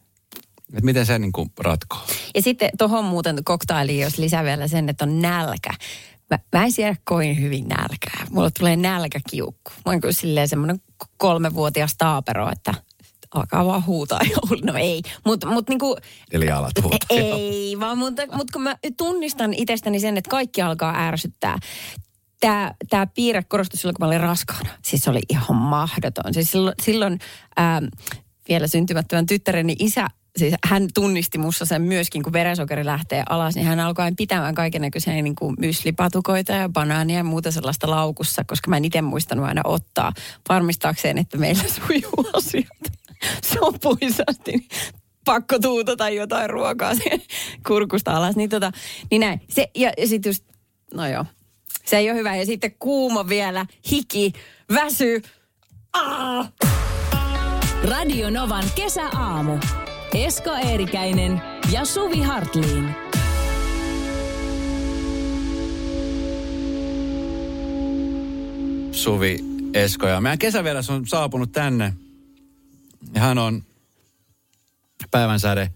[0.69, 2.07] Että miten se niin kuin ratkoo.
[2.35, 5.71] Ja sitten tuohon muuten koktailiin, jos lisää vielä sen, että on nälkä.
[6.31, 8.27] Mä, mä en siedä kovin hyvin nälkää.
[8.31, 9.71] Mulla tulee nälkäkiukku.
[9.87, 10.81] Mä oon kyllä silleen semmoinen
[11.17, 12.75] kolmevuotias taapero, että
[13.35, 14.21] alkaa vaan huutaa.
[14.63, 15.97] No ei, mutta mut niinku,
[16.33, 16.99] Eli alat huutaa.
[17.11, 21.59] ei, vaan mutta, mutta kun mä tunnistan itsestäni sen, että kaikki alkaa ärsyttää.
[22.41, 24.71] Tämä, tämä piirre korostui silloin, kun mä olin raskaana.
[24.83, 26.35] Siis se oli ihan mahdoton.
[26.35, 27.19] Siis silloin, silloin
[27.61, 27.85] ähm,
[28.49, 30.07] vielä syntymättömän tyttäreni isä,
[30.39, 34.83] siis hän tunnisti mussa sen myöskin, kun verensokeri lähtee alas, niin hän alkoi pitämään kaiken
[34.83, 39.47] näköisiä niin kuin myslipatukoita ja banaania ja muuta sellaista laukussa, koska mä en itse muistanut
[39.47, 40.13] aina ottaa
[40.49, 42.99] varmistaakseen, että meillä sujuu asiat
[43.45, 44.53] sopuisasti.
[44.53, 44.69] Niin
[45.25, 46.93] Pakko tuutata jotain ruokaa
[47.67, 48.37] kurkusta alas.
[48.37, 48.73] Niin, tota,
[49.11, 49.41] niin näin.
[49.49, 50.45] Se, ja, ja sitten just,
[50.95, 51.25] no joo,
[51.85, 52.37] se ei ole hyvä.
[52.37, 54.33] Ja sitten kuuma vielä, hiki,
[54.75, 55.23] väsy.
[55.93, 56.53] Ah!
[57.83, 59.59] Radio Novan kesäaamu.
[60.15, 61.43] Esko Eerikäinen
[61.73, 62.95] ja Suvi Hartliin.
[68.93, 69.39] Suvi
[69.75, 71.93] Esko ja meidän kesävieras on saapunut tänne.
[73.17, 73.63] Hän on
[75.11, 75.71] päivänsäde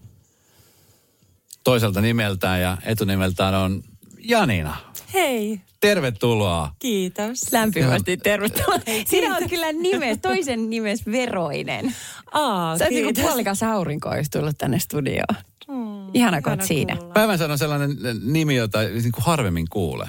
[1.63, 3.83] toiselta nimeltään ja etunimeltään on
[4.19, 4.77] Janina.
[5.13, 6.71] Hei, Tervetuloa.
[6.79, 7.51] kiitos.
[7.51, 8.79] Lämpimästi tervetuloa.
[9.07, 11.95] Sinä olet kyllä nimes, toisen nimes Veroinen.
[12.31, 15.35] Aa, Sä oot niinku puolikas aurinko, olisi tullut tänne studioon.
[15.67, 16.97] Mm, ihana, kun siinä.
[17.13, 20.07] Päivän on sellainen nimi, jota niin kuin harvemmin kuulee.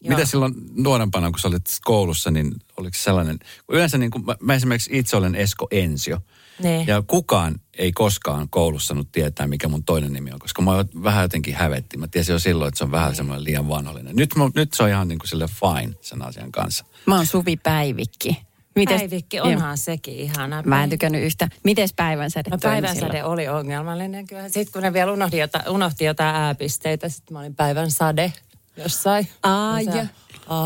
[0.00, 0.16] Joo.
[0.16, 4.24] Mitä silloin nuorempana, kun sä olit koulussa, niin oliko se sellainen, kun yleensä niin kuin,
[4.24, 6.20] mä, mä esimerkiksi itse olen Esko Ensio.
[6.62, 6.86] Niin.
[6.86, 11.22] Ja kukaan ei koskaan koulussa saanut tietää, mikä mun toinen nimi on, koska mä vähän
[11.22, 11.96] jotenkin hävetti.
[11.96, 14.16] Mä tiesin jo silloin, että se on vähän semmoinen liian vanhollinen.
[14.16, 16.84] Nyt, mä, nyt se on ihan niin kuin sille fine sen asian kanssa.
[17.06, 18.46] Mä oon Suvi Päivikki.
[18.76, 19.46] Mites, Päivikki, Joo.
[19.46, 20.62] onhan sekin ihana.
[20.66, 21.48] Mä en tykännyt yhtä.
[21.64, 24.48] Mites päivänsäde No, päivänsäde oli ongelmallinen kyllä.
[24.48, 28.32] Sitten kun ne vielä unohti, jota, unohti jotain ääpisteitä, sitten mä olin päivän sade
[28.76, 29.28] jossain.
[29.42, 30.06] Aa, Ja.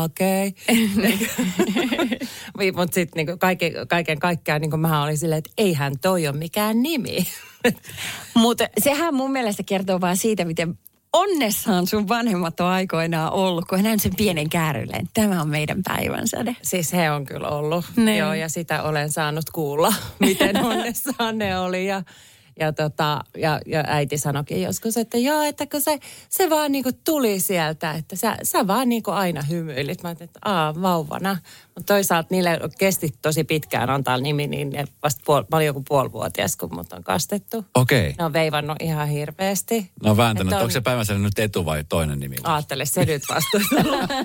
[0.03, 0.53] Okei.
[2.55, 2.71] Okay.
[2.75, 6.81] Mutta sitten niinku kaiken, kaiken kaikkiaan niinku mä olin silleen, että eihän toi ole mikään
[6.83, 7.17] nimi.
[8.35, 10.77] Mutta sehän mun mielestä kertoo vaan siitä, miten
[11.13, 15.09] onnessaan sun vanhemmat on aikoinaan ollut, kun he näin sen pienen käärylleen.
[15.13, 16.55] Tämä on meidän päivänsäde.
[16.61, 17.85] Siis he on kyllä ollut.
[17.95, 18.17] Niin.
[18.17, 21.85] Joo, ja sitä olen saanut kuulla, miten onnessaan ne oli.
[21.85, 22.03] Ja,
[22.59, 25.99] ja, tota, ja, ja äiti sanoikin joskus, että joo, että kun se,
[26.29, 30.03] se vaan niinku tuli sieltä, että sä, sä vaan niinku aina hymyilit.
[30.03, 31.37] Mä ajattelin, että aa, vauvana.
[31.75, 35.83] Mutta toisaalta niille kesti tosi pitkään antaa nimi, niin ne vasta puol, mä olin joku
[35.87, 37.65] puolivuotias, kun mut on kastettu.
[37.75, 38.01] Okei.
[38.01, 38.13] Okay.
[38.17, 39.91] Ne on veivannut ihan hirveästi.
[40.03, 42.35] No vääntänyt, on- onko se päivänsä nyt etu vai toinen nimi?
[42.43, 43.75] Aattele, se nyt vastuusta.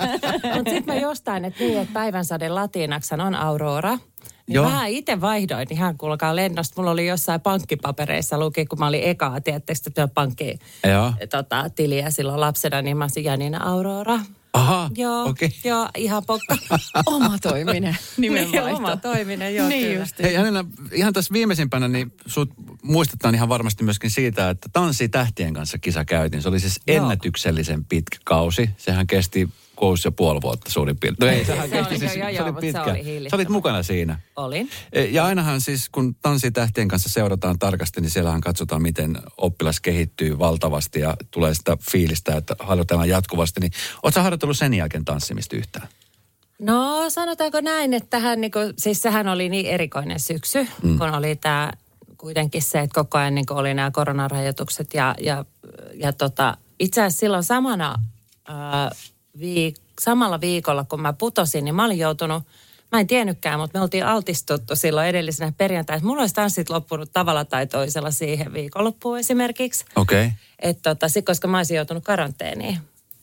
[0.57, 3.99] Mutta sitten mä jostain, että niin, että päivänsade latinaksi on aurora.
[4.47, 4.71] Niin Joo.
[4.71, 6.75] mä itse vaihdoin ihan kuulkaa lennosta.
[6.77, 11.13] Mulla oli jossain pankkipapereissa luki, kun mä olin ekaa, tiettekö, että pankki Joo.
[11.31, 14.19] tota, tiliä silloin lapsena, niin mä olisin Janina Aurora.
[14.53, 15.51] Aha, Joo, okei.
[15.65, 16.57] joo, ihan pokka.
[17.07, 17.97] Oma toiminen.
[18.17, 18.77] Nimenvaihto.
[18.77, 20.01] Oma toiminen, joo, Niin kyllä.
[20.03, 20.19] just.
[20.23, 22.51] Hei Janina, ihan tässä viimeisimpänä, niin sut
[22.83, 26.43] muistetaan ihan varmasti myöskin siitä, että Tanssi tähtien kanssa kisa käytiin.
[26.43, 28.71] Se oli siis ennätyksellisen pitkä kausi.
[28.77, 31.33] Sehän kesti kuusi ja puoli vuotta suurin piirtein.
[31.33, 33.13] No ei, sehän Se kesti oli, siis, joo, se oli mutta se pitkä.
[33.21, 34.19] oli Sä olit mukana siinä.
[34.37, 34.71] Olin.
[34.93, 40.39] E, Ja ainahan siis, kun tanssitähtien kanssa seurataan tarkasti, niin siellähän katsotaan, miten oppilas kehittyy
[40.39, 43.61] valtavasti ja tulee sitä fiilistä, että harjoitellaan jatkuvasti.
[43.61, 43.73] Niin
[44.03, 45.89] ootko harjoitellut sen jälkeen tanssimista yhtään?
[46.59, 50.99] No sanotaanko näin, että tähän, niin kuin, siis sehän oli niin erikoinen syksy, mm.
[50.99, 51.73] kun oli tämä
[52.17, 55.45] kuitenkin se, että koko ajan niin oli nämä koronarajoitukset ja, ja,
[55.95, 57.95] ja tota, itse asiassa silloin samana,
[58.49, 58.91] ää,
[59.41, 62.43] viik- samalla viikolla, kun mä putosin, niin mä olin joutunut,
[62.93, 66.07] mä en tiennytkään, mutta me oltiin altistuttu silloin edellisenä perjantaina.
[66.07, 69.85] Mulla olisi tanssit loppunut tavalla tai toisella siihen viikonloppuun esimerkiksi.
[69.97, 70.27] Okei.
[70.27, 70.37] Okay.
[70.59, 72.79] Että tota, sit, koska mä olisin joutunut karanteeniin.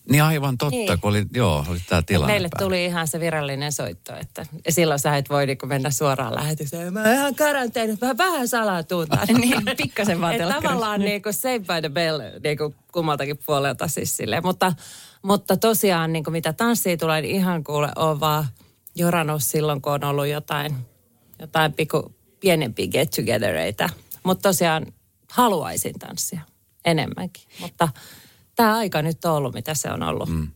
[0.09, 0.99] Niin aivan totta, Niin.
[1.01, 2.65] kun oli, joo, oli tämä tilanne Meille päällä.
[2.65, 6.93] tuli ihan se virallinen soitto, että ja silloin sä et voi niinku mennä suoraan lähetykseen.
[6.93, 9.27] Mä oon ihan karanteenissa, mä vähän salaa tuntaan.
[9.39, 10.61] Niin, pikkasen vaan telkkarissa.
[10.69, 14.43] tavallaan niinku save by the bell niinku kummaltakin puolelta siis silleen.
[14.45, 14.73] Mutta,
[15.21, 18.45] mutta tosiaan niinku mitä tanssia tulee, niin ihan kuule on vaan
[18.95, 20.75] jorannut silloin, kun on ollut jotain,
[21.39, 23.89] jotain piku, pienempiä get togethereita.
[24.23, 24.85] Mutta tosiaan
[25.31, 26.41] haluaisin tanssia
[26.85, 27.43] enemmänkin.
[27.59, 27.89] Mutta
[28.55, 30.29] tämä aika nyt on ollut, mitä se on ollut.
[30.29, 30.47] Mm.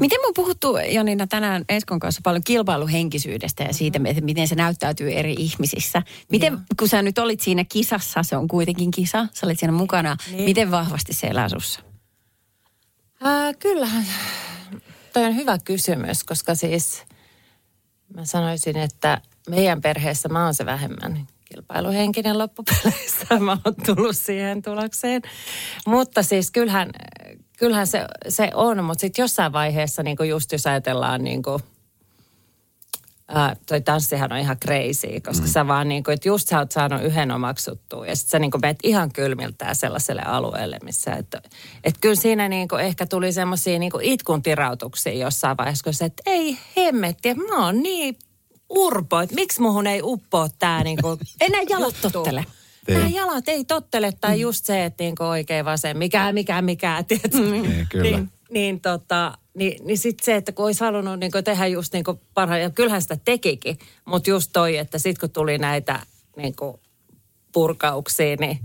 [0.00, 4.54] Miten me on puhuttu, Janina, tänään Eskon kanssa paljon kilpailuhenkisyydestä ja siitä, että miten se
[4.54, 6.02] näyttäytyy eri ihmisissä.
[6.30, 10.16] Miten, kun sä nyt olit siinä kisassa, se on kuitenkin kisa, sä olit siinä mukana,
[10.30, 10.44] Niin.
[10.44, 11.80] miten vahvasti se elää sussa?
[13.22, 14.06] Ää, kyllähän,
[15.12, 17.02] toi on hyvä kysymys, koska siis
[18.14, 23.26] mä sanoisin, että meidän perheessä mä oon se vähemmän kilpailuhenkinen loppupeleissä.
[23.40, 25.22] Mä oon tullut siihen tulokseen.
[25.86, 26.90] Mutta siis kyllähän,
[27.62, 31.62] kyllähän se, se on, mutta sitten jossain vaiheessa niin just jos ajatellaan niin kuin,
[33.28, 35.52] Ää, toi tanssihan on ihan crazy, koska mm.
[35.52, 38.50] sä vaan niin kuin, että just sä oot saanut yhden omaksuttua ja sit sä niin
[38.50, 41.42] kuin menet ihan kylmiltään sellaiselle alueelle, missä, että
[41.84, 45.94] et kyllä siinä niin kuin ehkä tuli semmoisia niin kuin itkun tirautuksia jossain vaiheessa, kun
[45.94, 48.16] se, että ei hemmetti, että mä oon niin
[48.68, 52.24] urpo, että miksi muhun ei uppoa tää niin kuin Enää jalat juttu.
[52.86, 52.98] Tottele.
[52.98, 57.38] Nämä jalat ei tottele, tai just se, että niin oikein vasen, mikä, mikä, mikä, tiedätkö?
[57.38, 58.16] Niin, kyllä.
[58.16, 61.92] Niin, niin, tota, niin, niin sitten se, että kun olisi halunnut niin kuin tehdä just
[61.92, 62.04] niin
[62.34, 66.00] parhaan, ja kyllähän sitä tekikin, mutta just toi, että sitten kun tuli näitä
[66.36, 66.76] niin kuin
[67.52, 68.58] purkauksia, niin,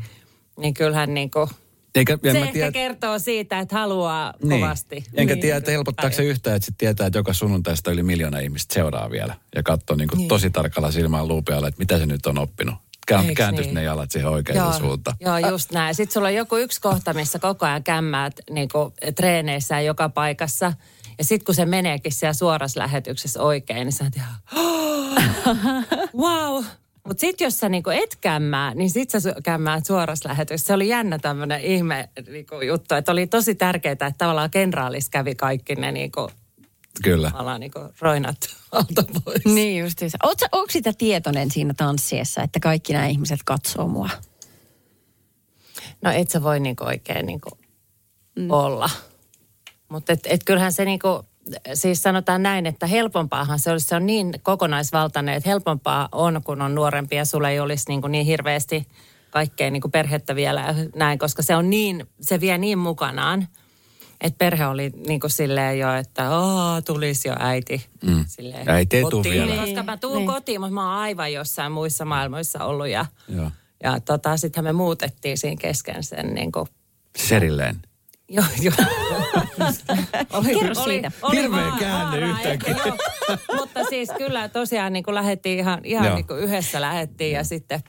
[0.60, 1.50] niin kyllähän niin kuin,
[1.96, 4.62] Eikä, en se ehkä tiedä, kertoo siitä, että haluaa niin.
[4.62, 5.04] kovasti.
[5.14, 8.40] Enkä niin, tiedä, että helpottaako se yhtään, että sit tietää, että joka sunnuntaista yli miljoona
[8.40, 9.36] ihmistä seuraa vielä.
[9.56, 10.28] Ja katsoo niin kuin Niin.
[10.28, 12.76] tosi tarkalla silmään luupialla, että mitä se nyt on oppinut.
[13.08, 13.76] Kään, Eiks kääntyisi niin?
[13.76, 15.18] ne jalat siihen oikeaan Joo, suuntaan.
[15.20, 15.96] joo, just näin.
[15.96, 18.70] Sitten sulla on joku yksi kohta, missä koko ajan kämmäät niin
[19.16, 20.74] treeneissä ja joka paikassa.
[21.18, 24.36] Ja sitten kun se meneekin siellä suorassa lähetyksessä oikein, niin sä oot ihan,
[26.18, 26.64] wow.
[27.08, 30.68] Mutta sitten jos sä niinku et kämmää, niin sit sä kämmäät suorassa lähetyksessä.
[30.68, 35.36] Se oli jännä tämmöinen ihme niinku, juttu, että oli tosi tärkeää, että tavallaan kenraalis kävi
[35.36, 36.30] kaikki ne niinku,
[37.04, 37.32] Kyllä.
[37.32, 38.38] tavallaan niinku roinat
[38.72, 39.46] alta pois.
[39.46, 40.18] Niin justiinsa.
[40.24, 44.10] Oot sä, onko sitä tietoinen siinä tanssiessa, että kaikki nämä ihmiset katsoo mua?
[46.02, 47.50] No et sä voi niinku oikein niinku
[48.36, 48.52] mm.
[48.52, 48.90] olla.
[49.90, 51.26] Mutta et, et kyllähän se niinku,
[51.74, 56.62] siis sanotaan näin, että helpompaahan se olisi, se on niin kokonaisvaltainen, että helpompaa on, kun
[56.62, 58.88] on nuorempi ja sulla ei olisi niinku niin hirveästi
[59.30, 63.48] kaikkea niinku perhettä vielä näin, koska se on niin, se vie niin mukanaan.
[64.22, 67.86] Että perhe oli niinku silleen jo, että Aa, tulisi jo äiti.
[68.06, 68.26] Mm.
[68.28, 69.62] Silleen, Äiti ei kotiin, vielä.
[69.66, 70.28] Koska mä tuun Niin.
[70.28, 73.52] kotiin, mutta mä oon aivan jossain muissa maailmoissa ollut ja, Joo.
[73.84, 76.68] ja tota, sittenhän me muutettiin siinä kesken sen niin kuin,
[77.18, 77.76] Siis erilleen.
[78.30, 78.74] joo, joo.
[80.34, 81.12] oli, Kerro siitä.
[81.32, 82.76] Hirveä vaan käänne yhtäkkiä.
[83.58, 86.16] Mutta siis kyllä tosiaan niin kuin lähdettiin ihan, ihan Joo.
[86.16, 87.80] niin kuin yhdessä lähdettiin ja sitten,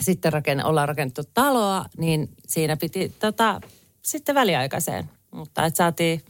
[0.00, 3.60] sitten raken, ollaan rakennettu taloa, niin siinä piti tota,
[4.02, 5.10] sitten väliaikaiseen.
[5.30, 6.24] Mutta että saatiin,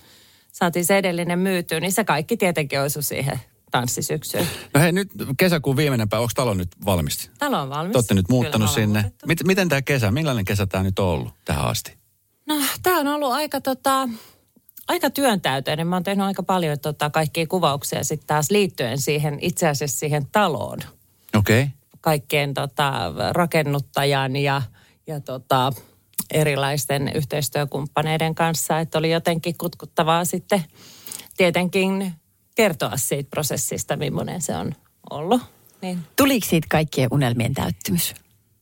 [0.53, 3.41] saatiin se edellinen myytyä, niin se kaikki tietenkin osui siihen
[3.71, 4.47] tanssisyksyyn.
[4.75, 7.31] No hei, nyt kesäkuun viimeinen päivä, onko talo nyt valmis?
[7.39, 7.93] Talo on valmis.
[7.93, 9.01] Te olette nyt muuttanut Kyllä, sinne.
[9.01, 9.27] muutettu.
[9.27, 11.95] Mit, miten tämä kesä, millainen kesä tämä nyt on ollut tähän asti?
[12.47, 14.09] No, tämä on ollut aika, tota,
[14.89, 15.87] aika työntäyteinen.
[15.87, 20.27] Mä oon tehnyt aika paljon tota, kaikkia kuvauksia sitten taas liittyen siihen, itse asiassa siihen
[20.33, 20.79] taloon.
[21.37, 21.63] Okei.
[21.63, 21.75] Okay.
[22.01, 24.63] Kaikkien tota, rakennuttajan ja,
[25.07, 25.73] ja tota,
[26.31, 28.79] erilaisten yhteistyökumppaneiden kanssa.
[28.79, 30.65] Että oli jotenkin kutkuttavaa sitten
[31.37, 32.13] tietenkin
[32.55, 34.75] kertoa siitä prosessista, millainen se on
[35.11, 35.43] ollut.
[35.83, 38.15] Niin Tuliko siitä kaikkien unelmien täyttymys?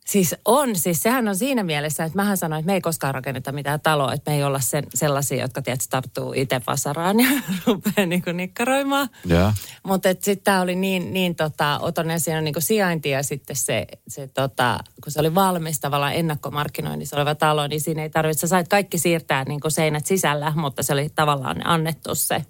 [0.08, 3.52] Siis on, siis sehän on siinä mielessä, että mähän sanoin, että me ei koskaan rakenneta
[3.52, 7.28] mitään taloa, että me ei olla sen, sellaisia, jotka tiedät, taptuu itse vasaraan ja
[7.66, 9.08] rupeaa niin nikkaroimaan.
[9.24, 9.52] Joo.
[9.82, 13.86] Mutta sitten tämä oli niin, niin tota, otonen siinä on niin sijainti ja sitten se,
[14.08, 18.46] se tota, kun se oli valmis tavallaan ennakkomarkkinoinnissa oleva talo, niin siinä ei tarvitse, sä
[18.46, 22.44] sait kaikki siirtää niin seinät sisällä, mutta se oli tavallaan annettu se.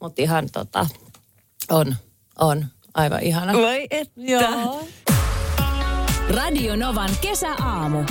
[0.00, 0.86] Mutta ihan tota,
[1.70, 1.96] on,
[2.40, 3.52] on aivan ihana.
[3.52, 4.12] Voi että.
[4.16, 4.84] Joo.
[6.34, 8.04] Radio Novan kesäaamu.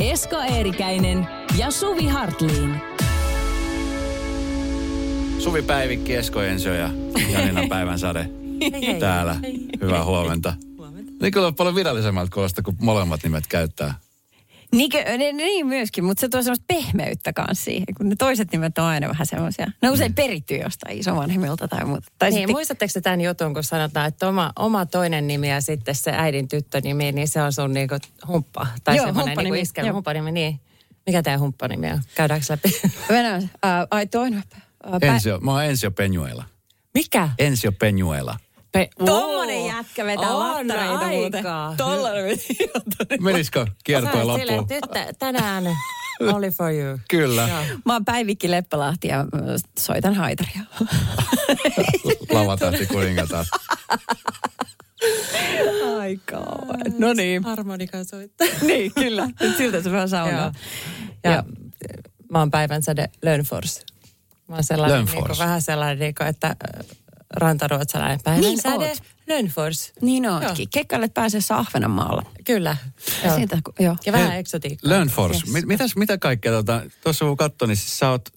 [0.00, 1.26] Esko Eerikäinen
[1.58, 2.74] ja Suvi Hartliin.
[5.38, 6.90] Suvi Päivikki, Esko Ensio ja
[7.32, 8.30] Janina Päivänsade
[8.72, 9.00] hei.
[9.00, 9.36] täällä.
[9.80, 10.54] Hyvää huomenta.
[11.22, 13.94] Niin kyllä on paljon virallisemmalta kuulosta, kun molemmat nimet käyttää.
[14.72, 18.78] Niinkö, ne, niin myöskin, mutta se tuo semmoista pehmeyttä kanssa siihen, kun ne toiset nimet
[18.78, 19.66] on aina vähän semmoisia.
[19.82, 22.06] Ne on usein peritty jostain isovanhemmilta tai muuta.
[22.18, 25.60] Tai Niin, sitten, muistatteko te tämän jutun, kun sanotaan, että oma, oma toinen nimi ja
[25.60, 27.96] sitten se äidin tyttönimi, niin se on sun niinku
[28.28, 28.66] humppa.
[28.84, 29.94] Tai Joo, semmoinen humppanimi, niinku iskelmä joo.
[29.94, 30.60] humppanimi, niin.
[31.06, 32.02] Mikä tämä humppanimi on?
[32.14, 32.80] Käydäänkö läpi?
[33.08, 33.48] Venäjä, uh,
[33.90, 34.42] ai toinen.
[34.86, 36.44] Uh, Ensio, mä oon Ensio Penuela.
[36.94, 37.28] Mikä?
[37.38, 38.36] Ensio Penuela.
[38.72, 39.68] Pe- Tommonen Oo.
[39.68, 41.38] jätkä vetää On lattareita muuten.
[41.46, 41.74] aika.
[41.76, 42.38] Tollainen
[43.20, 44.66] Menisikö kiertoa loppuun?
[44.66, 45.64] tyttö, tänään
[46.34, 46.98] only for you.
[47.10, 47.48] Kyllä.
[47.48, 47.78] Joo.
[47.84, 49.24] Mä oon Päivikki Leppälahti ja
[49.78, 50.60] soitan haitaria.
[52.30, 53.44] Lavatähti kuningatar.
[56.00, 56.80] Ai kauan.
[56.98, 57.44] No niin.
[57.44, 58.46] Harmonika soittaa.
[58.66, 59.28] niin, kyllä.
[59.40, 60.52] Nyt siltä se vähän saunaa.
[61.24, 61.34] Joo.
[61.34, 61.44] Ja
[62.30, 63.80] mä oon päivänsäde Lönfors.
[64.48, 66.56] Mä oon sellainen, niin kuin, vähän sellainen, niin kuin, että
[67.36, 69.02] rantaruotsalainen päivänsäde Niin oot.
[69.26, 69.92] Lönfors.
[70.00, 70.34] Niin Joo.
[70.34, 70.68] ootkin.
[70.70, 72.22] Kekkaille pääsee Ahvenanmaalla.
[72.44, 72.76] Kyllä.
[73.24, 73.36] Joo.
[73.36, 73.96] Siitä, joo.
[74.06, 74.90] Ja vähän eksotiikkaa.
[74.90, 75.36] Lönfors.
[75.36, 75.52] Yes.
[75.52, 78.28] Mit, mitäs, mitä kaikkea tuota, tuossa kun katsoin, niin siis sä oot,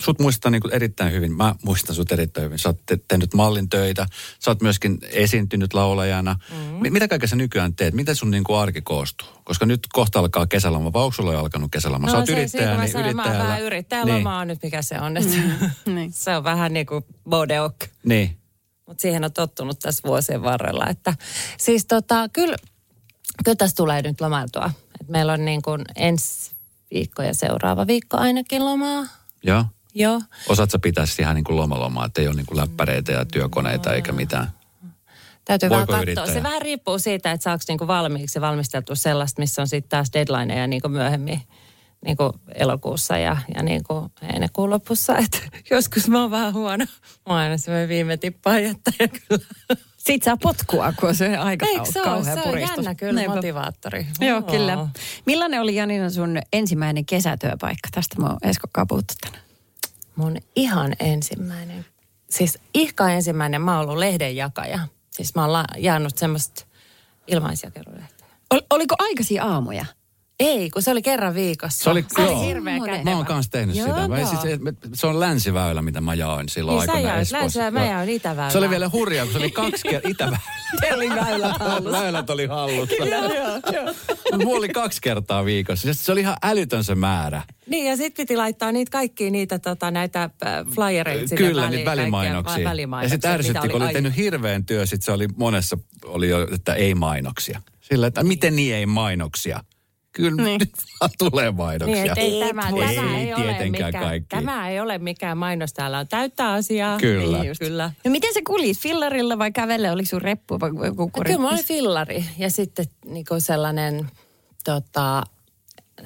[0.00, 1.32] sut muistan niin erittäin hyvin.
[1.32, 2.58] Mä muistan sut erittäin hyvin.
[2.58, 4.06] Sä oot te, tehnyt mallin töitä.
[4.38, 6.36] Sä oot myöskin esiintynyt laulajana.
[6.50, 6.92] Mm.
[6.92, 7.94] Mitä kaikkea sä nykyään teet?
[7.94, 9.28] Miten sun niin kuin arki koostuu?
[9.44, 10.92] Koska nyt kohta alkaa kesäloma.
[10.92, 12.08] Vai onko sulla jo alkanut kesäloma?
[12.10, 13.44] sä oot No se, yrittäjä, mä niin Mä oon yrittäjällä.
[13.44, 15.16] vähän yrittäjäloma on nyt mikä se on.
[15.16, 15.30] Että
[15.86, 16.12] Niin.
[16.22, 17.74] se on vähän niin kuin bodeok.
[18.04, 18.38] Niin.
[18.86, 20.86] Mutta siihen on tottunut tässä vuosien varrella.
[20.86, 21.14] Että,
[21.58, 22.56] siis tota, kyllä,
[23.44, 24.70] kyllä tässä tulee nyt lomailtua.
[25.00, 26.50] Et meillä on niin kuin ensi
[26.94, 29.06] viikko ja seuraava viikko ainakin lomaa.
[29.42, 29.64] Joo.
[29.94, 30.20] Joo.
[30.48, 33.24] Osaat sä pitää sitä ihan niin kuin lomalomaa, että ei ole niin kuin läppäreitä ja
[33.24, 34.48] työkoneita eikä mitään.
[35.44, 36.24] Täytyy Voiko vähän yrittäjä?
[36.24, 36.40] katsoa.
[36.40, 40.66] Se vähän riippuu siitä, että saako niinku valmiiksi valmisteltua sellaista, missä on sitten taas deadlineja
[40.66, 41.40] niinku myöhemmin
[42.04, 45.16] niinku elokuussa ja, ja niinku heinäkuun lopussa.
[45.24, 46.84] Et joskus mä oon vähän huono.
[46.84, 49.44] Mä oon aina semmoinen viime tippaa jättäjä kyllä.
[49.96, 52.24] Siitä saa potkua, kun se aika Eikö se ole?
[52.24, 52.76] Se on puristus.
[52.76, 53.34] jännä kyllä Niinpä.
[53.34, 54.06] motivaattori.
[54.20, 54.42] Joo, Oo.
[54.42, 54.88] kyllä.
[55.26, 57.88] Millainen oli Janina sun ensimmäinen kesätyöpaikka?
[57.92, 59.43] Tästä mä oon puhuttu tänään.
[60.16, 61.86] Mun ihan ensimmäinen,
[62.30, 64.78] siis ihka ensimmäinen, mä oon ollut lehdenjakaja.
[65.10, 66.66] Siis mä oon la- jaannut semmoista
[67.26, 68.26] ilmaisjakelulehteä.
[68.50, 69.84] Ol, oliko aikaisia aamuja?
[70.40, 71.84] Ei, kun se oli kerran viikossa.
[71.84, 72.38] Se oli, se joo.
[72.38, 73.04] oli hirveä kätevä.
[73.04, 74.08] Mä oon kanssa tehnyt Joo, sitä.
[74.08, 74.40] Mä, siis,
[74.94, 77.38] se on länsiväylä, mitä mä jaoin silloin Niin sä aikoina Espoossa.
[77.38, 78.50] länsiväylä, mä jaoin itäväylää.
[78.50, 81.24] Se oli vielä hurjaa, kun se oli kaksi kertaa itäväylä.
[81.24, 82.00] Väylät hallussa.
[82.02, 82.94] Väylät oli hallussa.
[83.04, 83.94] joo, joo.
[84.44, 85.94] Mulla oli kaksi kertaa viikossa.
[85.94, 87.42] Se oli ihan älytön se määrä.
[87.66, 90.30] Niin, ja sitten piti laittaa niitä kaikkia niitä tota, näitä äh,
[90.74, 92.42] flyereita sinne Kyllä, väliin, niitä välimainoksia.
[92.44, 95.78] kaikkia Ja välimainoksia, sitten ärsytti, kun oli ai- tehnyt hirveän työ, sitten se oli monessa,
[96.04, 97.62] oli jo, että ei mainoksia.
[97.80, 99.60] Sillä, että miten niin ei mainoksia?
[100.14, 100.58] Kyllä niin.
[100.58, 102.14] nyt vaan tulee mainoksia.
[102.14, 104.28] Niin, ei, tämä, Ei tämä ei, ole tietenkään mikään, kaikki.
[104.28, 106.98] tämä ei ole mikään mainos, täällä on täyttä asiaa.
[106.98, 107.38] Kyllä.
[107.38, 107.58] Niin just.
[107.58, 107.90] Kyllä.
[108.04, 108.78] No miten sä kulit?
[108.78, 109.90] Fillarilla vai kävelle?
[109.90, 114.10] Oliko sun reppu vai joku No, kyllä mulla oli fillari ja sitten niinku sellainen
[114.64, 115.22] tota,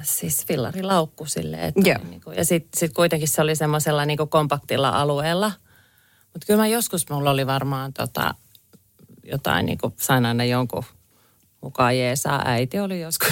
[0.01, 1.63] siis fillarilaukku silleen.
[1.63, 1.99] Että Joo.
[2.09, 5.51] niinku, ja sitten sit kuitenkin se oli semmoisella niinku kompaktilla alueella.
[6.33, 8.35] Mutta kyllä mä joskus mulla oli varmaan tota,
[9.23, 10.83] jotain, niinku, sain aina jonkun
[11.61, 12.41] mukaan jeesaa.
[12.45, 13.29] Äiti oli joskus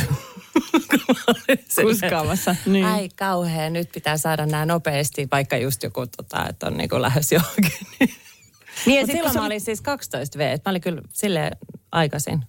[1.70, 2.86] silleen, Kuskaamassa, niin.
[2.86, 7.32] Ai kauhea, nyt pitää saada nämä nopeasti, vaikka just joku, tota, että on niinku lähes
[7.32, 7.88] johonkin.
[8.86, 11.52] Niin, ja silloin mä olin siis 12 V, että mä olin kyllä sille
[11.92, 12.44] aikaisin.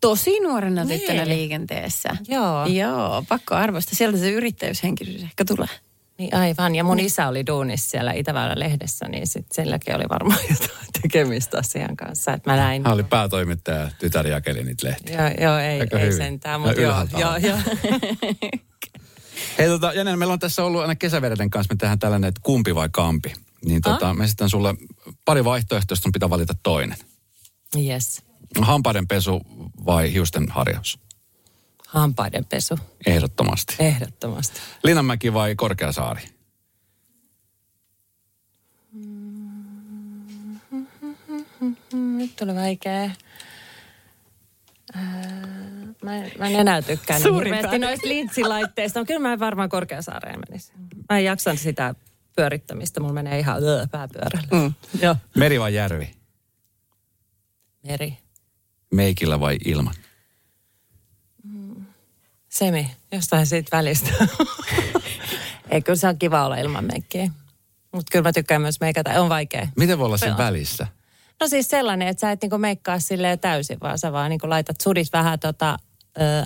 [0.00, 0.98] tosi nuorena Niin.
[1.00, 2.08] tyttönä liikenteessä.
[2.28, 2.66] Joo.
[2.66, 3.94] Joo, pakko arvostaa.
[3.94, 5.68] Sieltä se yrittäjyyshenkisyys ehkä tulee.
[6.18, 6.74] Niin aivan.
[6.74, 11.96] Ja mun isä oli duunissa siellä Itäväylä-lehdessä, niin sit silläkin oli varmaan jotain tekemistä asian
[11.96, 12.32] kanssa.
[12.32, 12.82] Että mä näin.
[12.84, 15.16] Hän oli päätoimittaja ja tytär jakeli niitä lehtiä.
[15.16, 16.16] Joo, joo ei, Aika ei hyvin.
[16.16, 17.58] sentään, mutta joo, joo, joo.
[19.58, 22.74] Hei tota, Janne, meillä on tässä ollut aina kesävereden kanssa, me tehdään tällainen, että kumpi
[22.74, 23.32] vai kampi.
[23.64, 24.74] Niin tota, mä esitän sulle
[25.24, 26.98] pari vaihtoehtoa, josta sun pitää valita toinen.
[27.76, 28.22] Yes.
[28.60, 29.40] Hampaiden pesu
[29.86, 30.98] vai hiusten harjaus?
[31.88, 33.76] Hampaiden pesu, Ehdottomasti.
[33.78, 34.60] ehdottomasti.
[34.84, 36.22] Linnanmäki vai Korkeasaari?
[41.92, 43.10] Nyt tuli vaikea.
[46.04, 47.80] Mä en, mä en enää tykkää niin Suurin hirveästi päätös.
[47.88, 48.98] noista lintsilaitteista.
[49.00, 50.74] No, kyllä mä varmaan Korkeasaareen menisin.
[51.10, 51.94] Mä en jaksa sitä
[52.36, 53.00] pyörittämistä.
[53.00, 54.48] Mulla menee ihan öö, pääpyörällä.
[54.52, 54.74] Mm.
[55.02, 55.16] Joo.
[55.36, 56.10] Meri vai järvi?
[57.86, 58.18] Meri.
[58.94, 59.94] Meikillä vai ilman?
[62.58, 64.10] Semi, jostain siitä välistä.
[65.70, 67.30] Ei, kyllä se on kiva olla ilman meikkiä.
[67.92, 69.20] Mutta kyllä mä tykkään myös meikata.
[69.20, 69.68] On vaikea.
[69.76, 70.38] Miten voi olla sen Joo.
[70.38, 70.86] välissä?
[71.40, 74.80] No siis sellainen, että sä et niinku meikkaa silleen täysin, vaan sä vaan niinku laitat
[74.80, 75.78] sudit vähän tota,
[76.20, 76.44] ö,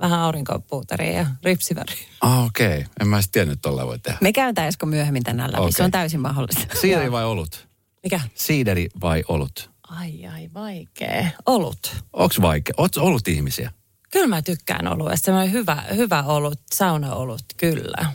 [0.00, 1.96] vähän aurinkopuuteria ja ripsiväriä.
[2.20, 2.66] Ah, okei.
[2.78, 2.84] Okay.
[3.00, 4.18] En mä edes tiennyt, että tolleen voi tehdä.
[4.20, 5.62] Me käydään Esko myöhemmin tänään läpi.
[5.62, 5.72] Okei.
[5.72, 6.76] Se on täysin mahdollista.
[6.80, 7.68] Siideri vai olut?
[8.02, 8.20] Mikä?
[8.34, 9.70] Siideri vai olut?
[9.88, 11.26] Ai ai, vaikea.
[11.46, 11.96] Olut.
[12.12, 12.74] Onks vaikea?
[12.76, 13.70] Oot olut ihmisiä?
[14.12, 15.24] Kyllä mä tykkään oluesta.
[15.24, 18.06] Semmoinen hyvä, hyvä olut, saunaolut, kyllä.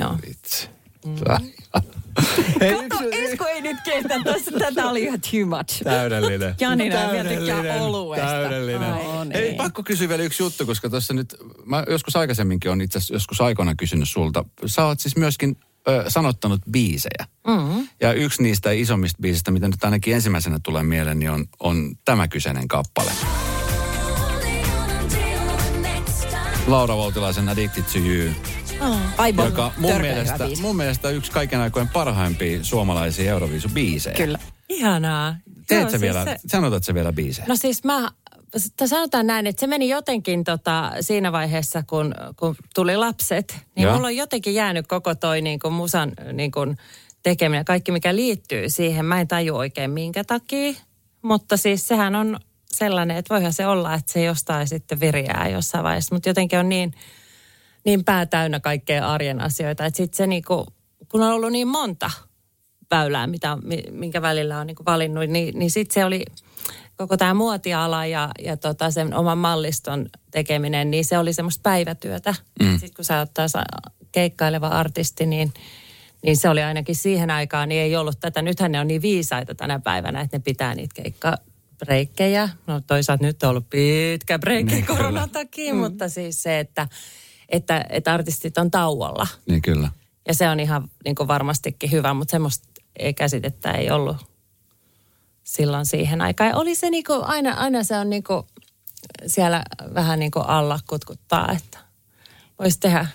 [0.00, 0.18] Joo.
[0.26, 0.68] Vitsi.
[1.06, 1.14] Mm.
[2.60, 4.20] Hei, Kato, Esko ei nyt kestä.
[4.24, 5.82] Tässä, tätä oli ihan too much.
[5.84, 6.54] Täydellinen.
[6.60, 8.26] Janina vielä tykkää oluesta.
[8.26, 8.92] Täydellinen.
[8.92, 9.32] Ai, niin.
[9.34, 13.14] Hei, pakko kysyä vielä yksi juttu, koska tuossa nyt, mä joskus aikaisemminkin on itse asiassa
[13.14, 14.44] joskus aikoina kysynyt sulta.
[14.66, 15.56] Sä oot siis myöskin
[15.88, 17.26] ö, sanottanut biisejä.
[17.46, 17.88] Mm-hmm.
[18.00, 22.28] Ja yksi niistä isommista biisistä, mitä nyt ainakin ensimmäisenä tulee mieleen, niin on, on tämä
[22.28, 23.12] kyseinen kappale.
[26.66, 28.34] Laura Voutilaisen Addicted to You,
[29.18, 30.62] Aivan joka mun mielestä, biisi.
[30.62, 34.16] mun mielestä yksi kaiken aikojen parhaimpia suomalaisia Euroviisu-biisejä.
[34.16, 34.38] Kyllä.
[34.68, 35.36] Ihanaa.
[35.68, 37.46] Teet Joo, sä siis vielä, se- sanotat sä vielä biisejä?
[37.48, 38.10] No siis mä,
[38.86, 43.94] sanotaan näin, että se meni jotenkin tota, siinä vaiheessa, kun, kun tuli lapset, niin Joo.
[43.94, 46.76] mulla on jotenkin jäänyt koko toi niin kuin musan niin kuin
[47.22, 49.04] tekeminen, kaikki mikä liittyy siihen.
[49.04, 50.72] Mä en taju oikein minkä takia,
[51.22, 52.40] mutta siis sehän on
[52.76, 56.68] sellainen, että voihan se olla, että se jostain sitten viriää jossain vaiheessa, mutta jotenkin on
[56.68, 56.92] niin,
[57.84, 60.66] niin pää täynnä kaikkea arjen asioita, että sitten se niinku,
[61.10, 62.10] kun on ollut niin monta
[62.90, 66.24] väylää, mitä, mi- minkä välillä on niinku valinnut, niin, niin sitten se oli
[66.96, 72.34] koko tämä muotiala ja, ja tota sen oman malliston tekeminen, niin se oli semmoista päivätyötä.
[72.62, 72.70] Mm.
[72.70, 73.52] Sitten kun sä oot taas
[74.12, 75.52] keikkaileva artisti, niin,
[76.22, 78.42] niin se oli ainakin siihen aikaan, niin ei ollut tätä.
[78.42, 81.02] Nythän ne on niin viisaita tänä päivänä, että ne pitää niitä
[81.76, 82.48] keikkabreikkejä.
[82.66, 85.80] No toisaalta nyt on ollut pitkä breikki Niin, koronan takia, mm.
[85.80, 86.88] mutta siis se, että,
[87.48, 89.26] että, että artistit on tauolla.
[89.46, 89.90] Niin kyllä.
[90.28, 92.68] Ja se on ihan niin kuin varmastikin hyvä, mutta semmoista
[92.98, 94.16] ei käsitettä ei ollut
[95.44, 96.50] silloin siihen aikaan.
[96.50, 98.42] Ja oli se niin kuin, aina, aina se on niin kuin
[99.26, 99.62] siellä
[99.94, 101.78] vähän niin kuin alla kutkuttaa, että
[102.58, 103.06] voisi tehdä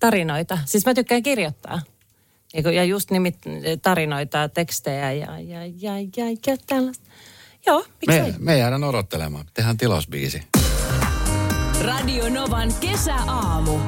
[0.00, 0.58] tarinoita.
[0.64, 1.80] Siis mä tykkään kirjoittaa.
[2.54, 3.36] Niin ja just nimit
[3.82, 7.08] tarinoita, tekstejä ja, ja, ja, ja, ja tällaista.
[7.66, 8.32] Joo, miksei?
[8.32, 9.46] Me, me jäädään odottelemaan.
[9.54, 10.42] Tehdään tilausbiisi.
[11.84, 13.78] Radio Novan kesäaamu.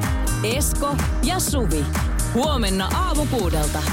[0.43, 1.85] Esko ja Suvi.
[2.33, 3.83] Huomenna aamu kuudelta.